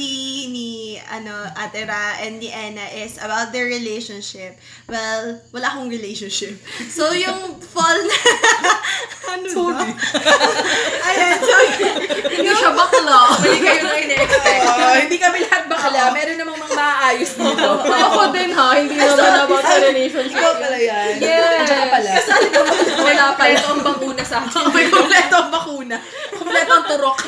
[0.54, 6.58] ni ano, Ate Ra, and ni Enna is about their relationship, well, wala akong relationship.
[7.00, 8.18] So, yung fall na...
[9.34, 9.94] ano Sorry.
[11.10, 11.38] Ayan.
[11.38, 11.54] So,
[12.30, 13.22] Hindi siya bakla.
[13.40, 14.62] Hindi kayo na ine-expect.
[14.66, 16.02] Oh, hindi kami lahat bakla.
[16.12, 17.70] Meron namang mga maayos dito.
[17.86, 20.38] Ako din ha, hindi naman about the relationship.
[20.40, 21.12] Ikaw pala yan.
[21.22, 21.68] Yes.
[21.68, 22.12] Diyan ka pala.
[23.06, 23.54] Wala pala.
[23.54, 24.90] Ito ang bakuna sa akin.
[24.90, 25.98] Kompleto ang bakuna.
[26.36, 27.20] Kompleto ang turok.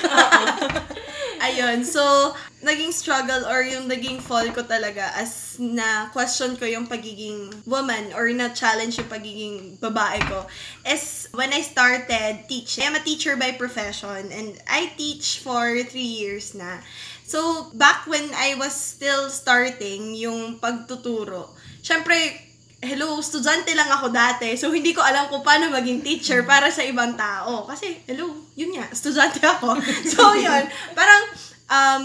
[1.46, 6.86] Ayun, so, naging struggle or yung naging fall ko talaga as na question ko yung
[6.86, 10.46] pagiging woman or na challenge yung pagiging babae ko
[10.86, 12.86] is when I started teaching.
[12.86, 16.86] I'm a teacher by profession and I teach for three years na.
[17.26, 22.51] So, back when I was still starting yung pagtuturo, syempre,
[22.82, 24.58] hello, estudyante lang ako dati.
[24.58, 27.70] So, hindi ko alam kung paano maging teacher para sa ibang tao.
[27.70, 29.78] Kasi, hello, yun nga, estudyante ako.
[30.12, 30.66] So, yun.
[30.98, 31.24] Parang,
[31.70, 32.04] um,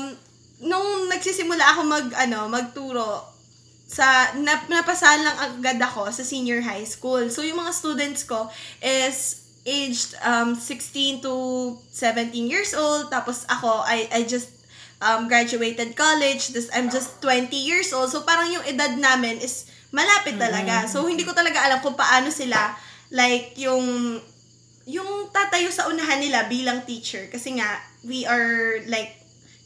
[0.61, 3.25] nung nagsisimula ako mag, ano, magturo,
[3.89, 7.25] sa, nap, napasahan lang agad ako sa senior high school.
[7.33, 8.53] So, yung mga students ko
[8.85, 11.35] is aged um, 16 to
[11.91, 13.09] 17 years old.
[13.09, 14.53] Tapos ako, I, I just
[15.01, 16.53] um, graduated college.
[16.53, 18.13] This, I'm just 20 years old.
[18.13, 20.87] So, parang yung edad namin is malapit talaga.
[20.91, 22.75] So, hindi ko talaga alam kung paano sila,
[23.11, 24.19] like, yung,
[24.87, 27.27] yung tatayo sa unahan nila bilang teacher.
[27.31, 29.19] Kasi nga, we are, like,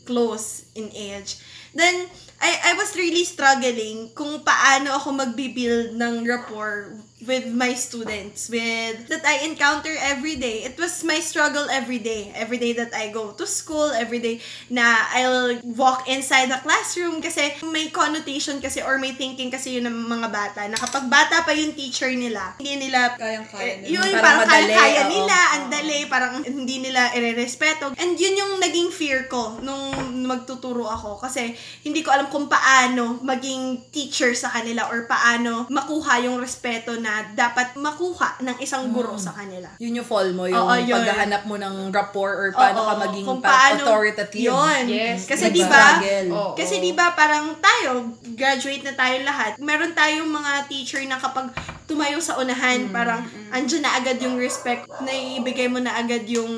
[0.05, 1.39] close in age.
[1.77, 2.09] Then,
[2.41, 9.09] I, I was really struggling kung paano ako magbibuild ng rapport with my students, with
[9.09, 10.65] that I encounter every day.
[10.65, 12.33] It was my struggle every day.
[12.35, 14.41] Every day that I go to school, every day
[14.73, 19.85] na I'll walk inside the classroom kasi may connotation kasi or may thinking kasi yun
[19.85, 24.01] ng mga bata na kapag bata pa yung teacher nila, hindi nila Kayang-kaya eh, yun,
[24.01, 24.23] nila.
[24.25, 25.11] parang, Parang kaya-kaya oo.
[25.13, 27.93] nila, ang dali, parang hindi nila ire-respeto.
[28.01, 29.93] And yun yung naging fear ko nung
[30.25, 31.53] magtuturo ako kasi
[31.85, 37.10] hindi ko alam kung paano maging teacher sa kanila or paano makuha yung respeto na
[37.33, 39.69] dapat makuha ng isang guro sa kanila.
[39.77, 40.97] Yun yung fall mo, yung Oo, yun.
[40.97, 44.47] paghahanap mo ng rapport or paano Oo, ka maging kung paano- authoritative.
[44.47, 44.83] Yun.
[44.87, 46.01] Yes, Kasi di ba.
[46.31, 46.53] Oo.
[46.55, 51.51] kasi di ba parang tayo, graduate na tayo lahat, meron tayong mga teacher na kapag
[51.85, 56.49] tumayo sa unahan, parang andyan na agad yung respect, na ibigay mo na agad yung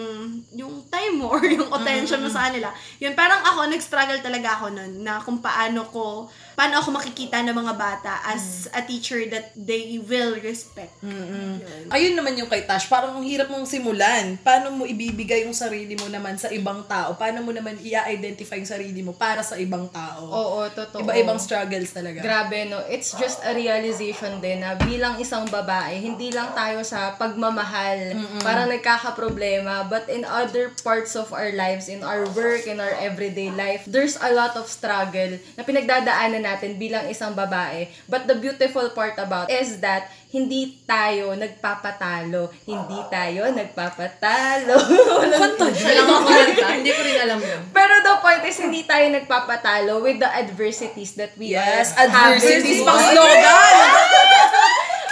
[0.52, 2.68] yung time mo or yung attention mo sa kanila.
[3.00, 7.56] Yun, parang ako, nag-struggle talaga ako nun na kung paano ko, paano ako makikita ng
[7.56, 10.92] mga bata as a teacher that they will respect.
[11.00, 11.88] Yun.
[11.88, 14.36] Ayun naman yung kay Tash, parang ang hirap mong simulan.
[14.44, 17.16] Paano mo ibibigay yung sarili mo naman sa ibang tao?
[17.16, 20.28] Paano mo naman i-identify yung sarili mo para sa ibang tao?
[20.28, 21.00] Oo, totoo.
[21.02, 22.20] Iba-ibang struggles talaga.
[22.20, 22.84] Grabe, no?
[22.90, 28.68] It's just a realization din na bilang isang babae, hindi lang tayo sa pagmamahal, parang
[28.68, 33.88] nagkakaproblema, but in other parts of our lives, in our work, in our everyday life,
[33.88, 37.86] there's a lot of struggle na pinagdadaanan natin bilang isang babae.
[38.10, 42.48] But the beautiful part about is that hindi tayo nagpapatalo.
[42.64, 44.76] Hindi tayo nagpapatalo.
[45.38, 46.66] Kanta Alam ko kanta.
[46.72, 47.60] Hindi ko rin alam yun.
[47.70, 52.96] Pero the point is, hindi tayo nagpapatalo with the adversities that we Yes, adversities pang
[53.12, 53.74] slogan!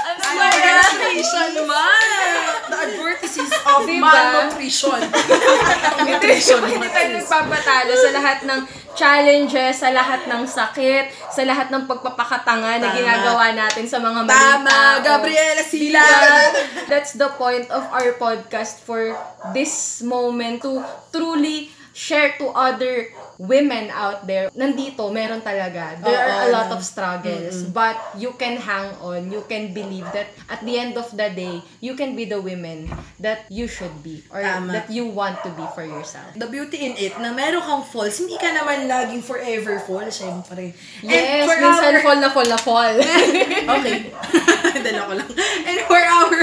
[0.09, 0.75] Ang slogan.
[0.81, 2.09] Nutrition man!
[2.71, 4.09] The advertises of Diba?
[4.09, 5.01] malnutrition.
[6.09, 6.61] Nutrition.
[6.65, 8.61] Hindi tayo nagpapatalo sa lahat ng
[8.97, 12.97] challenges, sa lahat ng sakit, sa lahat ng pagpapakatanga na Tama.
[12.97, 14.79] ginagawa natin sa mga maling Tama.
[15.05, 16.05] Gabriela Sila.
[16.89, 19.15] That's the point of our podcast for
[19.53, 20.81] this moment to
[21.13, 24.53] truly share to other women out there.
[24.53, 25.96] Nandito, meron talaga.
[26.05, 27.64] There are a lot of struggles.
[27.72, 29.33] But you can hang on.
[29.33, 32.92] You can believe that at the end of the day, you can be the women
[33.16, 34.20] that you should be.
[34.29, 34.72] Or Tama.
[34.76, 36.37] that you want to be for yourself.
[36.37, 40.76] The beauty in it, na meron kang falls, hindi ka naman laging forever fall, syempre.
[41.00, 42.94] Yes, for minsan our- fall na fall na fall.
[43.81, 44.12] Okay.
[44.85, 45.31] Dala ko lang.
[45.64, 46.37] And for our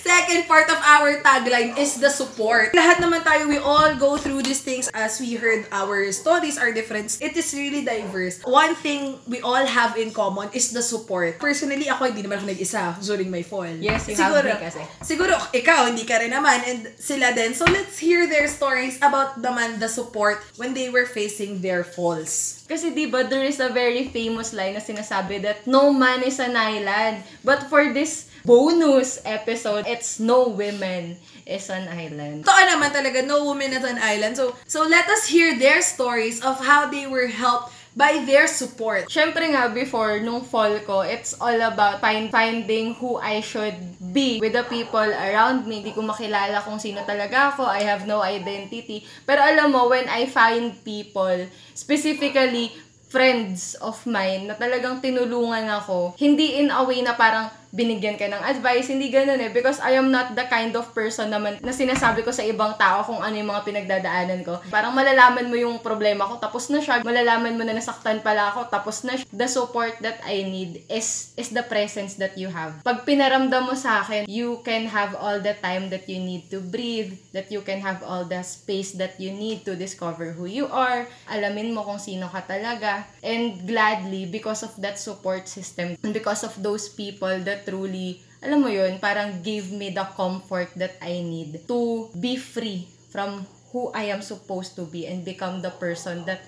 [0.00, 2.72] second part of our tagline is the support.
[2.74, 6.72] Lahat naman tayo, we all go through these things as we heard our stories, our
[6.72, 7.20] different.
[7.20, 8.40] It is really diverse.
[8.48, 11.36] One thing we all have in common is the support.
[11.36, 13.68] Personally, ako hindi naman ako nag-isa during my fall.
[13.68, 14.80] Yes, you have me kasi.
[15.04, 17.52] Siguro, ikaw, hindi ka rin naman, and sila din.
[17.52, 22.64] So, let's hear their stories about naman the support when they were facing their falls.
[22.64, 26.40] Kasi di ba there is a very famous line na sinasabi that no man is
[26.40, 27.20] an island.
[27.44, 32.44] But for this bonus episode, it's no women is an island.
[32.44, 34.36] Totoo naman talaga, no woman at an island.
[34.36, 39.06] So, so let us hear their stories of how they were helped by their support.
[39.06, 43.78] Siyempre nga, before, nung fall ko, it's all about find, finding who I should
[44.10, 45.80] be with the people around me.
[45.80, 47.62] Hindi ko makilala kung sino talaga ako.
[47.62, 49.06] I have no identity.
[49.22, 51.46] Pero alam mo, when I find people,
[51.78, 52.74] specifically,
[53.14, 58.30] friends of mine na talagang tinulungan ako, hindi in a way na parang binigyan ka
[58.30, 59.50] ng advice, hindi ganun eh.
[59.50, 63.02] Because I am not the kind of person naman na sinasabi ko sa ibang tao
[63.02, 64.62] kung ano yung mga pinagdadaanan ko.
[64.70, 67.02] Parang malalaman mo yung problema ko, tapos na siya.
[67.02, 69.26] Malalaman mo na nasaktan pala ako, tapos na siya.
[69.34, 72.78] The support that I need is is the presence that you have.
[72.86, 76.62] Pag pinaramdam mo sa akin, you can have all the time that you need to
[76.62, 80.70] breathe, that you can have all the space that you need to discover who you
[80.70, 86.14] are, alamin mo kung sino ka talaga, and gladly, because of that support system, and
[86.14, 91.00] because of those people that truly, alam mo yun, parang give me the comfort that
[91.00, 95.72] I need to be free from who I am supposed to be and become the
[95.72, 96.44] person that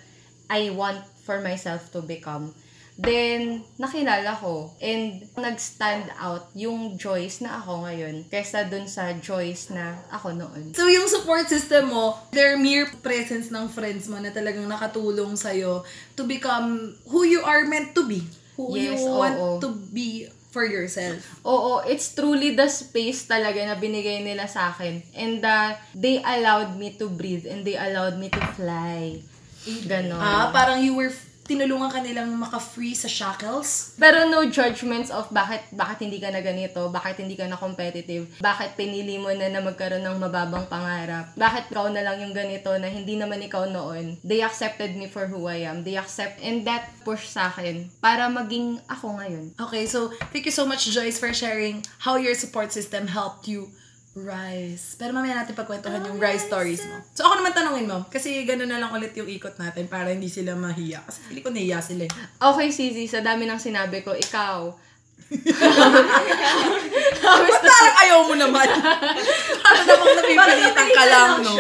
[0.47, 2.55] I want for myself to become.
[2.97, 9.69] Then, nakilala ko and nag-stand out yung Joyce na ako ngayon kesa dun sa Joyce
[9.69, 10.73] na ako noon.
[10.73, 15.85] So, yung support system mo, their mere presence ng friends mo na talagang nakatulong sa'yo
[16.17, 18.25] to become who you are meant to be.
[18.57, 19.21] Who Yes, you oo.
[19.21, 21.21] want to be for yourself.
[21.45, 25.05] Oo, it's truly the space talaga na binigay nila sa akin.
[25.13, 29.21] And uh, they allowed me to breathe and they allowed me to fly.
[29.85, 30.17] Ganon.
[30.17, 31.13] Ah, parang you were
[31.47, 33.95] tinulungan ka nilang maka-free sa shackles.
[33.97, 38.29] Pero no judgments of bakit bakit hindi ka na ganito, bakit hindi ka na competitive,
[38.43, 42.75] bakit pinili mo na na magkaroon ng mababang pangarap, bakit ikaw na lang yung ganito
[42.77, 44.19] na hindi naman ikaw noon.
[44.27, 45.87] They accepted me for who I am.
[45.87, 49.55] They accept and that push sa akin para maging ako ngayon.
[49.57, 53.71] Okay, so thank you so much, Joyce, for sharing how your support system helped you
[54.17, 54.97] rise.
[54.97, 56.97] Pero mamaya natin pagkwentuhan yung rise stories mo.
[57.13, 60.33] So ako naman tanungin mo, kasi gano'n na lang ulit yung ikot natin para hindi
[60.33, 61.05] sila mahiya.
[61.05, 62.13] Kasi pili ko nahiya sila eh.
[62.41, 64.73] Okay, Cizi, sa dami ng sinabi ko, ikaw,
[67.27, 68.63] Ba't parang ayaw mo naman?
[69.67, 71.55] Parang namang napipilitan ka lang, no?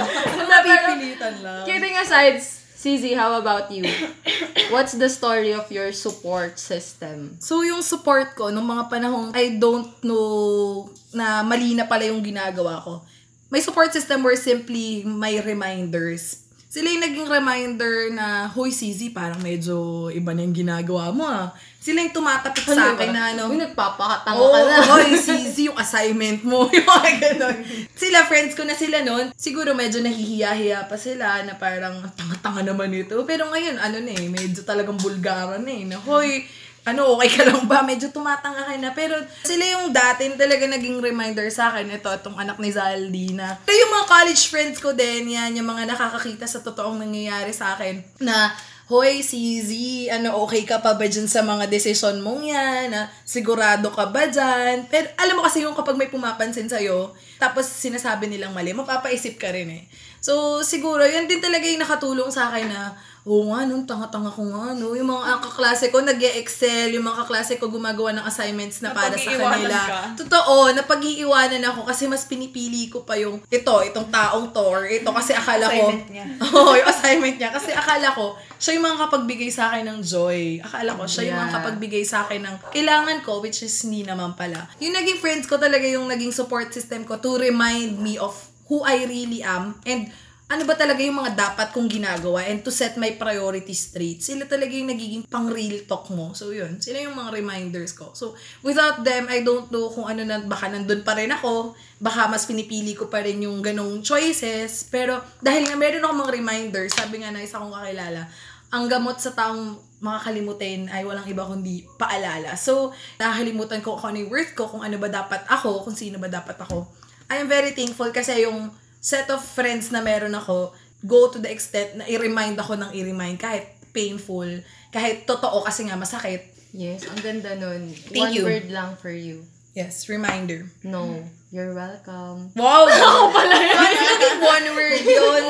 [0.46, 1.66] Napipilitan lang.
[1.66, 2.38] Kidding aside,
[2.86, 3.82] CZ, how about you?
[4.70, 7.34] What's the story of your support system?
[7.42, 12.22] So, yung support ko, nung mga panahong I don't know na mali na pala yung
[12.22, 13.02] ginagawa ko,
[13.50, 16.46] my support system were simply my reminders.
[16.70, 21.56] sila yung naging reminder na, Hoy, CZ, parang medyo iba na yung ginagawa mo ah.
[21.86, 24.76] Sila yung tumatapik sa akin na ano, Uy, nagpapakatanga Oo, ka na.
[24.90, 26.66] hoy, CZ, yung assignment mo.
[26.74, 27.62] Yung mga ganun.
[27.94, 29.30] Sila, friends ko na sila noon.
[29.38, 33.14] Siguro medyo nahihiya-hiya pa sila na parang, tanga-tanga naman ito.
[33.22, 35.86] Pero ngayon, ano na eh, medyo talagang bulgaran na eh.
[35.86, 36.42] Na, hoy,
[36.82, 37.86] ano, okay ka lang ba?
[37.86, 38.90] Medyo tumatanga ka na.
[38.90, 39.14] Pero
[39.46, 41.86] sila yung dati talaga naging reminder sa akin.
[42.02, 43.62] Ito, itong anak ni Zaldina.
[43.62, 47.78] Pero yung mga college friends ko din, yan, yung mga nakakakita sa totoong nangyayari sa
[47.78, 48.02] akin.
[48.18, 48.50] Na,
[48.86, 49.74] Hoy, CZ,
[50.14, 52.94] ano, okay ka pa ba dyan sa mga desisyon mong yan?
[52.94, 54.86] Na, sigurado ka ba dyan?
[54.86, 59.50] Pero alam mo kasi yung kapag may pumapansin sa'yo, tapos sinasabi nilang mali, mapapaisip ka
[59.50, 59.82] rin eh.
[60.22, 62.94] So, siguro, yun din talaga yung nakatulong sa akin na,
[63.26, 64.94] oo nga, nung tanga-tanga ko nga, no?
[64.94, 69.18] Yung mga kaklase ko, nag excel yung mga kaklase ko gumagawa ng assignments na para
[69.18, 69.74] sa kanila.
[69.82, 69.98] ka.
[70.14, 75.10] Totoo, napag-iiwanan ako kasi mas pinipili ko pa yung ito, itong taong to, or ito
[75.10, 76.24] kasi akala ko, Assignment niya.
[76.54, 77.50] Oo, yung assignment niya.
[77.50, 80.62] Kasi akala ko, siya yung mga kapagbigay sa akin ng joy.
[80.62, 84.38] Akala ko, siya yung mga kapagbigay sa akin ng kailangan ko, which is hindi naman
[84.38, 84.70] pala.
[84.78, 88.38] Yung naging friends ko talaga yung naging support system ko to remind me of
[88.70, 90.10] who I really am and
[90.46, 94.22] ano ba talaga yung mga dapat kong ginagawa and to set my priorities straight.
[94.22, 96.38] Sila talaga yung nagiging pang real talk mo.
[96.38, 98.14] So yun, sila yung mga reminders ko.
[98.14, 102.30] So without them, I don't know kung ano na, baka nandun pa rin ako, baka
[102.30, 104.86] mas pinipili ko pa rin yung ganong choices.
[104.86, 108.30] Pero dahil nga meron ako mga reminders, sabi nga na isa kong kakilala,
[108.70, 112.54] ang gamot sa taong makakalimutin ay walang iba kundi paalala.
[112.54, 116.22] So, nakakalimutan ko kung ano yung worth ko, kung ano ba dapat ako, kung sino
[116.22, 116.86] ba dapat ako.
[117.26, 118.70] I am very thankful kasi yung
[119.06, 120.74] set of friends na meron ako,
[121.06, 124.50] go to the extent na i-remind ako ng i-remind kahit painful,
[124.90, 126.42] kahit totoo kasi nga masakit.
[126.74, 127.94] Yes, ang ganda nun.
[128.10, 128.42] Thank One you.
[128.42, 129.46] word lang for you.
[129.78, 130.66] Yes, reminder.
[130.82, 131.22] No.
[131.54, 132.50] You're welcome.
[132.58, 132.90] Wow!
[132.90, 133.76] Ako pala yun.
[133.78, 135.44] Ano naging one word yun?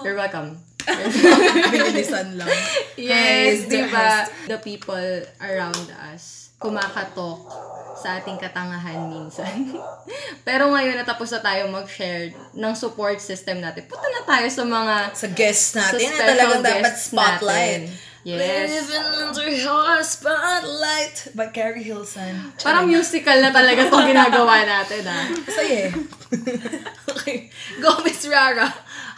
[0.00, 0.56] You're welcome.
[1.68, 2.48] Binilisan lang.
[2.96, 4.24] Yes, Hi, di ba?
[4.48, 5.06] The people
[5.44, 7.44] around us, kumakatok
[8.00, 9.76] sa ating katangahan minsan.
[10.48, 13.84] Pero ngayon, natapos na tayo mag-share ng support system natin.
[13.84, 17.84] Punta na tayo sa mga Sa guests sa natin, na special talagang dapat spotlight.
[17.86, 18.08] natin.
[18.20, 18.68] Yes.
[18.84, 22.52] Living under your spotlight by Carrie Hilson.
[22.60, 25.24] Parang musical na talaga itong ginagawa natin, ah.
[25.24, 25.90] Masaya eh.
[27.12, 27.48] okay.
[27.80, 28.68] Go, Miss Rara.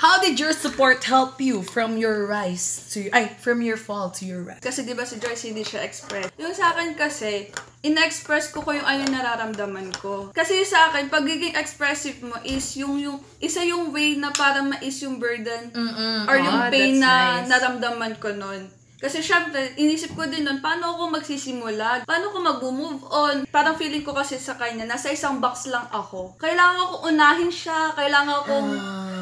[0.02, 4.26] How did your support help you from your rise to, ay, from your fall to
[4.26, 4.58] your rise?
[4.58, 6.26] Kasi di ba si Joyce hindi siya express.
[6.42, 7.54] Yung sa akin kasi,
[7.86, 10.34] in-express ko ko yung ano yung nararamdaman ko.
[10.34, 15.06] Kasi sa akin, pagiging expressive mo is yung, yung isa yung way na para ma-is
[15.06, 15.70] yung burden
[16.26, 17.46] or yung Ah, pain na nice.
[17.46, 18.81] naramdaman ko nun.
[19.02, 22.06] Kasi syempre, inisip ko din nun, paano ako magsisimula?
[22.06, 23.36] Paano ako mag-move on?
[23.50, 26.38] Parang feeling ko kasi sa kanya, nasa isang box lang ako.
[26.38, 28.54] Kailangan ko unahin siya, kailangan ko,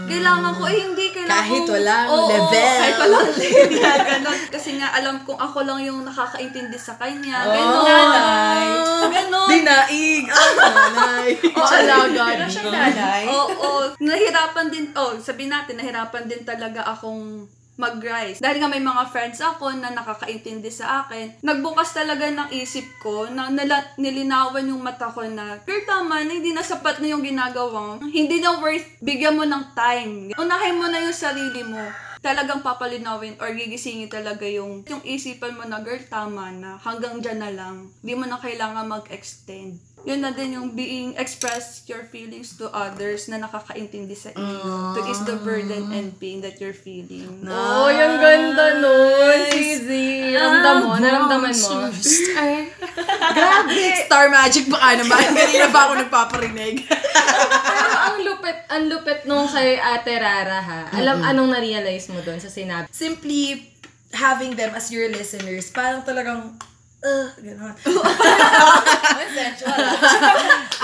[0.04, 1.38] kailangan ko, eh hindi, kailangan Ah.
[1.40, 2.76] Kahit walang Oo, level.
[2.76, 4.38] kahit walang level, ganon.
[4.52, 7.48] Kasi nga, alam kong ako lang yung nakakaintindi sa kanya.
[7.48, 7.80] Ganon.
[7.88, 8.68] nanay.
[9.08, 9.48] Ganon.
[9.48, 11.28] Dinaig ang nanay.
[11.56, 12.22] O, alaga.
[12.28, 13.22] Meron siyang nanay.
[13.32, 17.48] Oo, nahirapan din, oh, sabihin natin, nahirapan din talaga akong
[17.80, 18.44] mag-rise.
[18.44, 23.24] Dahil nga may mga friends ako na nakakaintindi sa akin, nagbukas talaga ng isip ko
[23.32, 27.24] na nala, nilinawan yung mata ko na, Girl, tama na, hindi na sapat na yung
[27.24, 28.04] ginagawa mo.
[28.04, 30.36] Hindi na worth, bigyan mo ng time.
[30.36, 31.80] Unahin mo na yung sarili mo
[32.20, 37.40] talagang papalinawin or gigisingin talaga yung yung isipan mo na girl tama na hanggang dyan
[37.40, 42.56] na lang di mo na kailangan mag-extend yun na din yung being express your feelings
[42.56, 47.28] to others na nakakaintindi sa iyo to ease the burden and pain that you're feeling
[47.44, 50.32] Oh, yung ganda nun, Sisi.
[50.32, 51.68] Ramdam mo, naramdaman mo.
[53.36, 53.80] Grabe!
[54.04, 55.22] Star Magic baka naman.
[55.32, 56.74] Kanina pa ako nagpaparinig.
[57.70, 60.80] Pero ang lupit, ang lupit nung kay Ate Rara ha.
[60.94, 62.90] Alam, anong na-realize mo doon sa sinabi?
[62.90, 63.70] Simply
[64.10, 66.58] having them as your listeners, parang talagang,
[67.04, 67.74] uh, gano'n.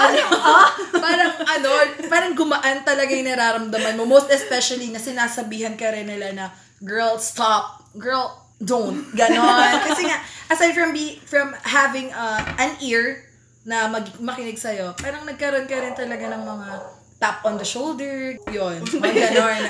[0.05, 0.21] ano,
[0.97, 1.69] parang ano,
[2.09, 4.05] parang gumaan talaga yung nararamdaman mo.
[4.09, 6.47] Most especially na sinasabihan ka rin nila na,
[6.81, 7.85] girl, stop.
[7.97, 9.13] Girl, don't.
[9.13, 9.81] Ganon.
[9.85, 10.19] Kasi nga,
[10.53, 13.25] aside from be, from having uh, an ear
[13.67, 16.69] na mag, makinig sa'yo, parang nagkaroon ka rin talaga ng mga
[17.19, 18.37] tap on the shoulder.
[18.53, 18.85] Yun.
[18.85, 19.63] Mga ganon.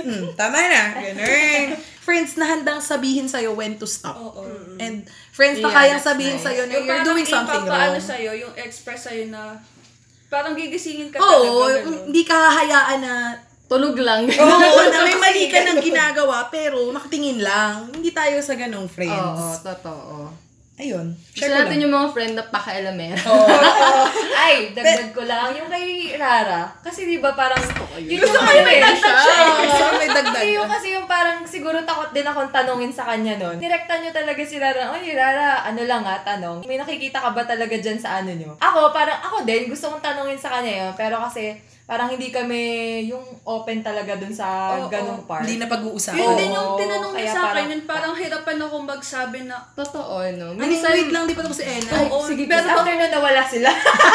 [0.00, 0.82] Hmm, tama na.
[0.96, 1.76] Ganun.
[2.10, 4.18] Friends na handang sabihin sa'yo when to stop.
[4.76, 6.44] And friends na Yeah, kayang sabihin nice.
[6.44, 7.94] sa'yo na yung you're parang doing something wrong.
[8.02, 9.62] sa'yo yung express sa'yo na
[10.26, 11.30] parang gigisingin ka Oo,
[11.64, 12.10] talaga ganun.
[12.10, 13.14] hindi ka hahayaan na
[13.70, 14.26] Tulog lang.
[14.26, 17.86] Oo, na may mali ka ng ginagawa, pero nakatingin lang.
[17.94, 19.14] Hindi tayo sa ganong friends.
[19.14, 20.16] Oo, totoo.
[20.80, 21.12] Ayun.
[21.12, 21.82] Gusto Share ko natin lang.
[21.84, 23.32] yung mga friend na paka-elemero.
[24.32, 25.52] Ay, dagdag ko lang.
[25.52, 26.72] Yung kay Rara.
[26.80, 27.60] Kasi di ba parang...
[28.00, 29.36] Yung Gusto ko yung may dagdag siya.
[29.60, 30.40] Gusto ko may dagdag.
[30.40, 33.60] Hindi, yung kasi yung parang siguro takot din akong tanongin sa kanya nun.
[33.60, 36.64] Direkta nyo talaga si Rara, Oy, Rara, ano lang ha, tanong.
[36.64, 38.56] May nakikita ka ba talaga dyan sa ano nyo?
[38.56, 40.92] Ako, parang ako din, gusto kong tanongin sa kanya yun.
[40.96, 41.60] Pero kasi,
[41.90, 42.62] parang hindi kami
[43.10, 45.42] yung open talaga dun sa Oo, ganong part.
[45.42, 46.22] Hindi na pag-uusapan.
[46.22, 49.38] Yun Oo, din yung tinanong niya kaya sa akin, parang- yun parang hirapan ako magsabi
[49.50, 50.54] na, Totoo, no?
[50.54, 51.66] Ano, wait lang, di pa tapos si.
[51.66, 53.74] Ay, Oo, sige, pero after nun nawala sila.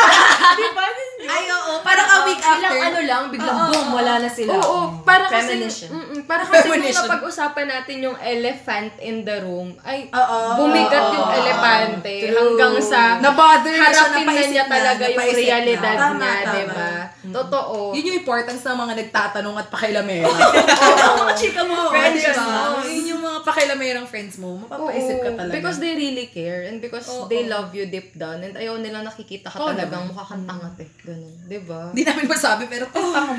[0.56, 0.86] di ba?
[1.26, 1.74] Ay, oo.
[1.82, 2.64] Parang a week after.
[2.64, 4.56] Ilang ano lang, biglang boom, wala na sila.
[4.56, 5.90] Oo, para kasi, Premonition.
[5.92, 7.06] mm, para kasi Premonition.
[7.10, 10.38] napag-usapan natin yung elephant in the room, ay, Oo.
[10.64, 12.36] bumigat yung elepante True.
[12.38, 15.34] hanggang sa na harapin na niya na, talaga yung na.
[15.34, 16.90] realidad niya, di ba?
[17.26, 17.65] Totoo.
[17.96, 20.30] Yun yung importance ng mga nagtatanong at pakilamera.
[21.40, 22.84] chika mo, Friends Friends mo.
[22.86, 24.58] Yun yung mga pakilamerang friends mo.
[24.58, 25.56] Mapapaisip ka Oo, talaga.
[25.56, 29.54] Because they really care and because they love you deep down and ayaw nilang nakikita
[29.54, 30.90] ka Oo talagang mukha kang tangat eh.
[31.06, 31.34] Ganun.
[31.46, 31.94] Di ba?
[31.94, 33.34] Hindi namin masabi, pero tanga mo.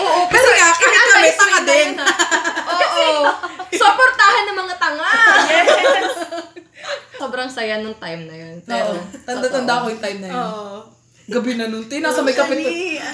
[0.00, 1.88] Oo, Kasi nga, kahit kami, tanga din.
[2.70, 3.06] Oo.
[3.70, 5.10] Supportahan ng mga tanga.
[7.20, 8.56] Sobrang saya nung time na yun.
[8.56, 8.64] Oo.
[8.64, 8.90] Pero,
[9.28, 10.40] Tanda-tanda ko yung time na yun.
[10.40, 10.99] Oo.
[11.30, 11.86] Gabi na nun.
[11.86, 12.58] Te, nasa may kapit.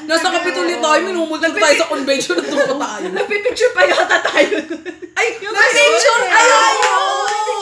[0.08, 1.00] Nasa kapituloy tayo.
[1.04, 2.40] Minumulta tayo sa convention.
[2.40, 3.06] Nandun pa tayo.
[3.20, 4.56] Nagpipicture pa yata tayo.
[5.12, 6.24] Ay, yung picture!
[6.32, 6.76] Ay, ay,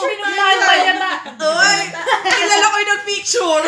[0.07, 1.11] Pinunahan pa niya na.
[1.43, 1.91] Ay,
[2.23, 3.65] kilala ko yung nag-picture.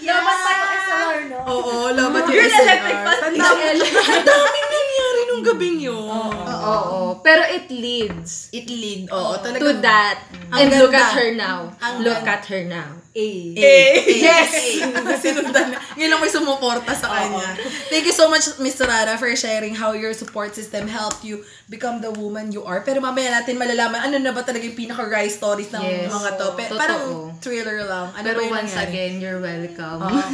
[0.00, 1.38] Laban pa yung SLR, no?
[1.48, 2.68] Oo, labat yung Girl SNR.
[2.68, 3.10] Electric mo.
[4.12, 4.68] Ang daming
[5.40, 6.04] nung gabing yun.
[6.36, 7.16] Oo.
[7.20, 9.08] Pero it leads It lead.
[9.08, 9.58] Oo, talaga.
[9.58, 10.18] to that.
[10.50, 11.72] Ang And look at her now.
[11.78, 12.36] Ang look ganda.
[12.36, 12.90] at her now.
[13.10, 13.58] Eh.
[13.58, 14.54] Eh, yes!
[15.18, 15.82] Sinundan na.
[15.96, 17.58] Ngayon lang may sumuporta sa kanya.
[17.88, 18.86] Thank you so much, Mr.
[18.86, 22.80] Rara, for sharing how your support system helped you become the woman you are.
[22.80, 26.06] Pero mamaya natin malalaman ano na ba talaga yung pinaka-rise stories ng Yes.
[26.06, 26.46] mga to.
[26.54, 26.78] Pe- Totoo.
[26.78, 27.02] parang
[27.40, 28.14] thriller lang.
[28.14, 28.86] Ano Pero yung once nangyari?
[28.86, 30.00] again, you're welcome.
[30.00, 30.26] Ah.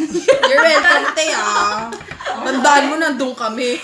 [0.45, 1.89] You're welcome, te, ah.
[2.47, 3.81] Tandaan mo, nandun kami.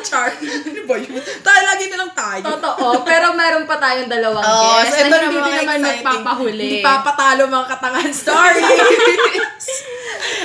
[0.00, 0.30] Char.
[0.32, 1.16] Ano ba yun?
[1.18, 2.42] Tayo, lagi na lang tayo.
[2.48, 2.86] Totoo.
[3.02, 6.04] Pero meron pa tayong dalawang Oh, guests so ito na na hindi mga naman exciting.
[6.04, 6.62] magpapahuli.
[6.64, 8.62] Hindi papatalo mga katangahan story.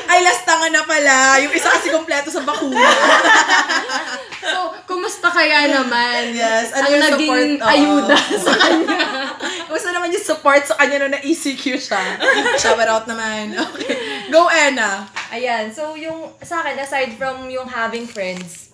[0.06, 1.39] Ay, last tanga na pala.
[1.39, 2.82] Yung isa kasi kompleto sa bakuna.
[4.43, 6.36] So, kumusta kaya naman?
[6.36, 7.72] Yes, ano ang yung naging support?
[7.72, 8.99] Ayuda sa kanya?
[9.64, 12.04] Kumusta naman yung support sa kanya nung na-ECQ siya?
[12.60, 13.56] Shout out naman.
[13.56, 13.95] Okay.
[14.28, 15.08] Go, Anna.
[15.32, 18.72] Ayan, so yung sa akin, aside from yung having friends,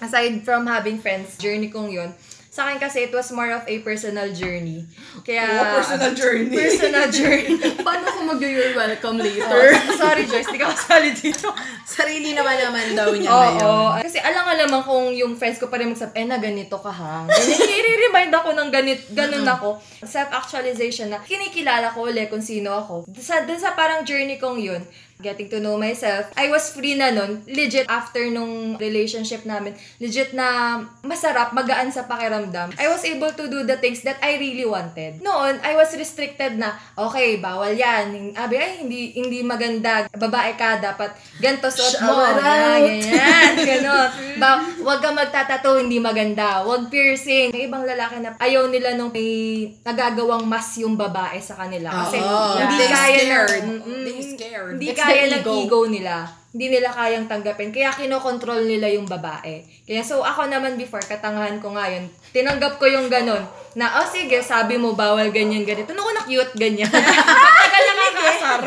[0.00, 2.12] aside from having friends, journey kong yun,
[2.48, 4.88] sa akin kasi it was more of a personal journey.
[5.20, 6.56] Kaya, Oh, personal journey.
[6.56, 7.52] Personal journey.
[7.84, 9.76] Paano kung mag-you're welcome later?
[9.92, 11.52] Sorry, Joyce, di ka kasali dito.
[11.84, 13.40] Sarili naman naman daw niya Oo.
[13.60, 14.08] ngayon.
[14.08, 16.88] Kasi alam nga naman kung yung friends ko pa rin magsabi, eh na ganito ka
[16.88, 17.28] ha.
[17.28, 19.76] I-remind ako ng ganit, ganun ako.
[20.00, 23.04] Self-actualization na kinikilala ko ulit kung sino ako.
[23.20, 24.80] Sa, dun sa parang journey kong yun,
[25.18, 26.28] getting to know myself.
[26.36, 32.04] I was free na nun, legit after nung relationship namin, legit na masarap, magaan sa
[32.04, 32.76] pakiramdam.
[32.76, 35.20] I was able to do the things that I really wanted.
[35.20, 38.36] Noon, I was restricted na, okay, bawal yan.
[38.36, 40.04] Abi, ay, hindi, hindi maganda.
[40.12, 42.20] Babae ka, dapat ganito suot mo.
[42.20, 42.80] Shout out.
[42.84, 44.08] ganyan, ganon.
[44.36, 44.50] Ba,
[44.84, 46.60] wag ka magtatato, hindi maganda.
[46.62, 47.52] Wag piercing.
[47.56, 49.32] May ibang lalaki na ayaw nila nung may
[49.80, 51.88] nagagawang mas yung babae sa kanila.
[52.04, 52.60] Kasi Oo.
[52.60, 53.64] hindi They kaya scared.
[53.64, 54.74] ng, mm, They scared.
[54.76, 55.52] Hindi It's kaya ng ego.
[55.62, 56.26] ego nila.
[56.56, 57.68] Hindi nila kayang tanggapin.
[57.68, 59.60] Kaya kinokontrol nila yung babae.
[59.84, 63.44] Kaya so ako naman before, katangahan ko nga yun, tinanggap ko yung ganon.
[63.76, 65.92] Na, oh sige, sabi mo bawal ganyan, ganito.
[65.92, 66.88] Nung una cute, ganyan.
[66.88, 68.60] Tagal na nakakasar.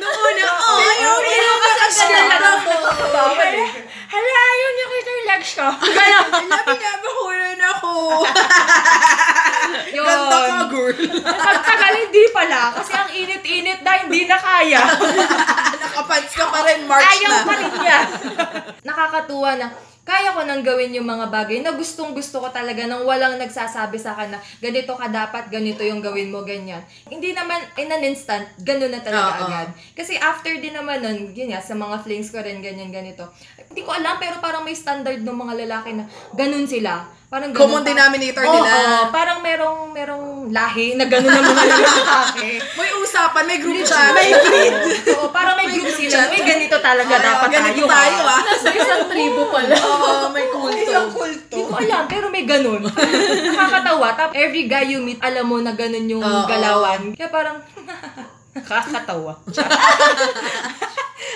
[0.00, 1.52] Noong una, oh, ayaw niya
[1.92, 3.68] Tagal na eh.
[4.12, 5.68] Hala, ayaw niya kita yung legs ko.
[5.96, 6.28] Ganon.
[6.32, 7.92] Wala, pinabahulan ako.
[9.92, 10.04] Yun.
[10.04, 11.00] Ganda ka, girl.
[11.20, 12.60] Pagtagal, hindi pala.
[12.74, 14.82] Kasi ang init-init na, hindi na kaya.
[15.82, 17.46] Nakapants ka pa rin, March Ayaw na.
[17.46, 17.98] pa rin niya.
[18.88, 19.68] Nakakatuwa na
[20.02, 23.94] kaya ko nang gawin yung mga bagay na gustong gusto ko talaga nang walang nagsasabi
[24.02, 26.82] sa akin na ganito ka dapat, ganito yung gawin mo, ganyan.
[27.06, 29.46] Hindi naman in an instant, ganun na talaga Oo.
[29.46, 29.68] agad.
[29.94, 33.30] Kasi after din naman nun, yun nga, sa mga flings ko rin, ganyan, ganito.
[33.70, 37.06] Hindi ko alam, pero parang may standard ng mga lalaki na ganun sila.
[37.32, 38.68] Parang ganun Common pa- denominator Oo, nila.
[38.68, 39.04] oo.
[39.08, 42.60] parang merong, merong lahi na ganun ang mga lalaki.
[42.76, 44.12] May usapan, may group chat.
[44.12, 44.74] May grid.
[45.10, 46.28] Oo, parang may May group group sila.
[46.28, 47.88] May ganito talaga Oo, dapat ganito tayo.
[47.88, 48.36] tayo, ha?
[48.36, 48.40] ah.
[48.44, 49.72] Nasa isang tribo pala.
[49.72, 51.00] Oo, may kulto.
[51.16, 52.84] Hindi ko alam, pero may ganun.
[53.48, 54.08] Nakakatawa.
[54.12, 56.44] Tapos every guy you meet, alam mo na ganun yung Oo.
[56.44, 57.16] galawan.
[57.16, 57.56] Kaya parang,
[58.54, 59.36] nakakatawa.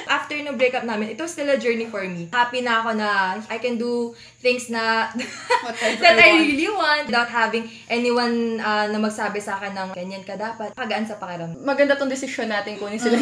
[0.06, 2.30] After no breakup namin, it was still a journey for me.
[2.30, 5.10] Happy na ako na I can do things na
[6.02, 10.38] that I really want without having anyone uh, na magsabi sa akin ng ganyan ka
[10.38, 10.78] dapat.
[10.78, 11.58] Kagaan sa pakiramdam.
[11.58, 13.18] Maganda tong desisyon natin kunin sila.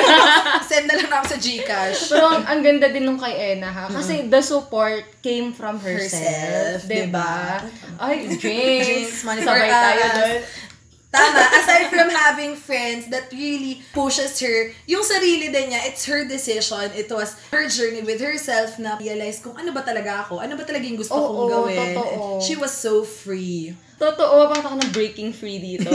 [0.70, 2.08] Send na lang namin sa Gcash.
[2.08, 3.84] Pero ang, ang ganda din nung kay Ena ha.
[3.92, 6.80] Kasi the support came from herself.
[6.80, 7.60] Herself, diba?
[8.00, 8.40] Ay, James.
[8.40, 10.63] James, money Sabay tayo us.
[11.14, 11.40] Tama.
[11.62, 16.90] Aside from having friends that really pushes her, yung sarili din niya, it's her decision.
[16.98, 20.66] It was her journey with herself na realize kung ano ba talaga ako, ano ba
[20.66, 21.78] talaga yung gusto Oo, kong gawin.
[21.94, 22.42] totoo.
[22.42, 23.78] She was so free.
[23.94, 25.88] Totoo, bakit ako ng breaking free dito?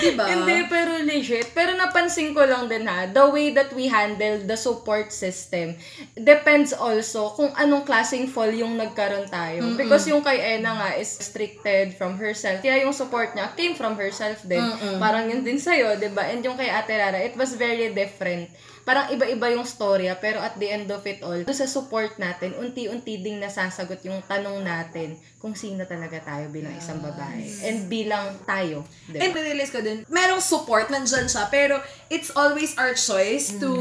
[0.00, 0.24] Diba?
[0.32, 1.52] Hindi, pero legit.
[1.52, 5.76] Pero napansin ko lang din ha, the way that we handle the support system
[6.16, 9.76] depends also kung anong klaseng fall yung nagkaroon tayo.
[9.76, 12.64] Because yung kay Ena nga is restricted from herself.
[12.64, 14.64] Kaya yung support niya came from herself din.
[14.96, 18.48] Parang yun din sa'yo, 'di ba And yung kay Ate Rara, it was very different.
[18.82, 22.56] Parang iba-iba yung storya, pero at the end of it all, doon sa support natin,
[22.56, 27.48] unti-unti ding nasasagot yung tanong natin kung sino talaga tayo bilang isang babae.
[27.64, 28.84] And bilang tayo.
[29.08, 29.24] Diba?
[29.24, 31.80] And realize ko din, merong support, nandyan siya, pero
[32.12, 33.72] it's always our choice to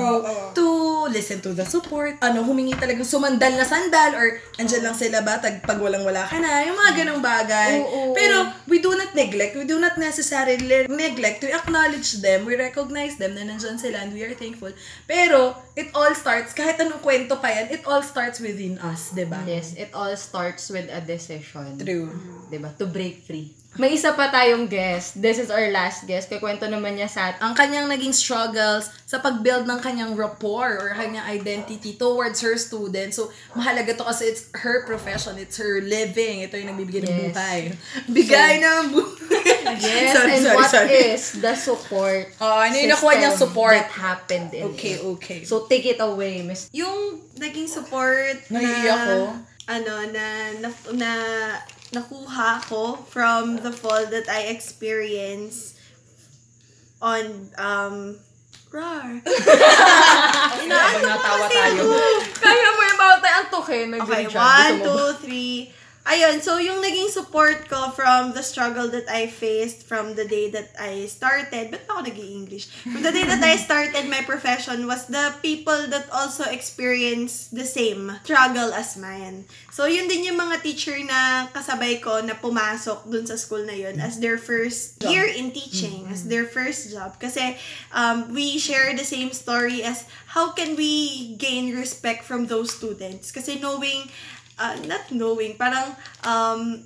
[0.55, 0.65] to
[1.11, 2.15] listen to the support.
[2.23, 6.39] Ano, humingi talagang sumandal na sandal, or andyan lang sila ba, tag, pag walang-wala ka
[6.39, 7.83] na, yung mga ganong bagay.
[7.83, 8.15] Oo.
[8.15, 13.19] Pero we do not neglect, we do not necessarily neglect to acknowledge them, we recognize
[13.19, 14.71] them na nandyan sila, and we are thankful.
[15.09, 19.25] Pero, it all starts, kahit anong kwento pa yan, it all starts within us, di
[19.25, 19.41] ba?
[19.43, 21.75] Yes, it all starts with a decision.
[21.81, 22.13] True.
[22.49, 22.73] 'Di ba?
[22.77, 23.58] To break free.
[23.77, 25.21] May isa pa tayong guest.
[25.21, 26.25] This is our last guest.
[26.25, 31.21] Kukwento naman niya sa ang kanyang naging struggles sa pag-build ng kanyang rapport or kanyang
[31.23, 33.15] identity towards her students.
[33.15, 36.41] So, mahalaga to kasi it's her profession, it's her living.
[36.43, 37.29] Ito yung nagbibigay ng Yes.
[37.29, 37.59] buhay.
[38.17, 39.17] Bigay ng buhay.
[39.69, 40.89] Yes, sorry, and sorry, what sorry.
[41.13, 43.77] is the support Oh, ano yung nakuha niyang support?
[43.77, 45.05] that happened in Okay, it?
[45.13, 45.39] okay.
[45.45, 46.73] So, take it away, Miss.
[46.73, 49.17] yung naging support na Naiiyak ko.
[49.69, 50.25] ano na
[50.57, 50.67] na,
[50.97, 51.09] na
[51.91, 55.77] nakuha ko from the fall that I experienced
[57.01, 58.19] on um
[58.69, 59.17] rar.
[60.69, 61.83] Habang natawa tayo.
[62.37, 63.87] Kaya mo yung bawat tayo antukin.
[63.97, 65.57] Okay, one, two, three.
[66.09, 70.49] Ayun, so yung naging support ko from the struggle that I faced from the day
[70.49, 74.25] that I started, ba't ba ako nag english From the day that I started my
[74.25, 79.45] profession was the people that also experience the same struggle as mine.
[79.69, 83.77] So yun din yung mga teacher na kasabay ko na pumasok dun sa school na
[83.77, 87.21] yun as their first year in teaching, as their first job.
[87.21, 87.53] Kasi
[87.93, 93.29] um, we share the same story as how can we gain respect from those students?
[93.29, 94.09] Kasi knowing
[94.59, 95.95] uh, not knowing, parang
[96.27, 96.83] um,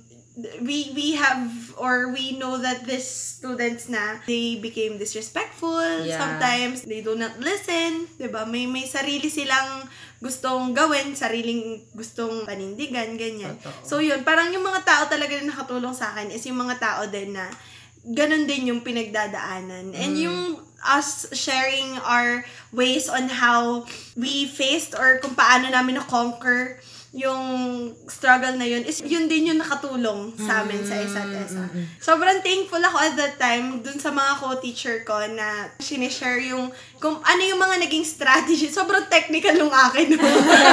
[0.62, 1.46] we we have
[1.78, 6.18] or we know that these students na they became disrespectful Yeah.
[6.18, 8.42] sometimes they do not listen 'di ba?
[8.42, 9.86] May may sarili silang
[10.18, 13.54] gustong gawin sariling gustong panindigan ganyan.
[13.86, 17.06] So yun parang yung mga tao talaga na nakatulong sa akin is yung mga tao
[17.06, 17.46] din na
[18.02, 19.94] ganun din yung pinagdadaanan.
[19.94, 22.44] And yung us sharing our
[22.74, 26.76] ways on how we faced or kung paano namin na-conquer
[27.14, 27.42] yung
[28.10, 31.62] struggle na yun is yun din yung nakatulong sa amin sa isa't isa.
[32.02, 37.22] Sobrang thankful ako at that time dun sa mga co-teacher ko na sinishare yung kung
[37.22, 38.66] ano yung mga naging strategy.
[38.74, 40.18] Sobrang technical nung akin.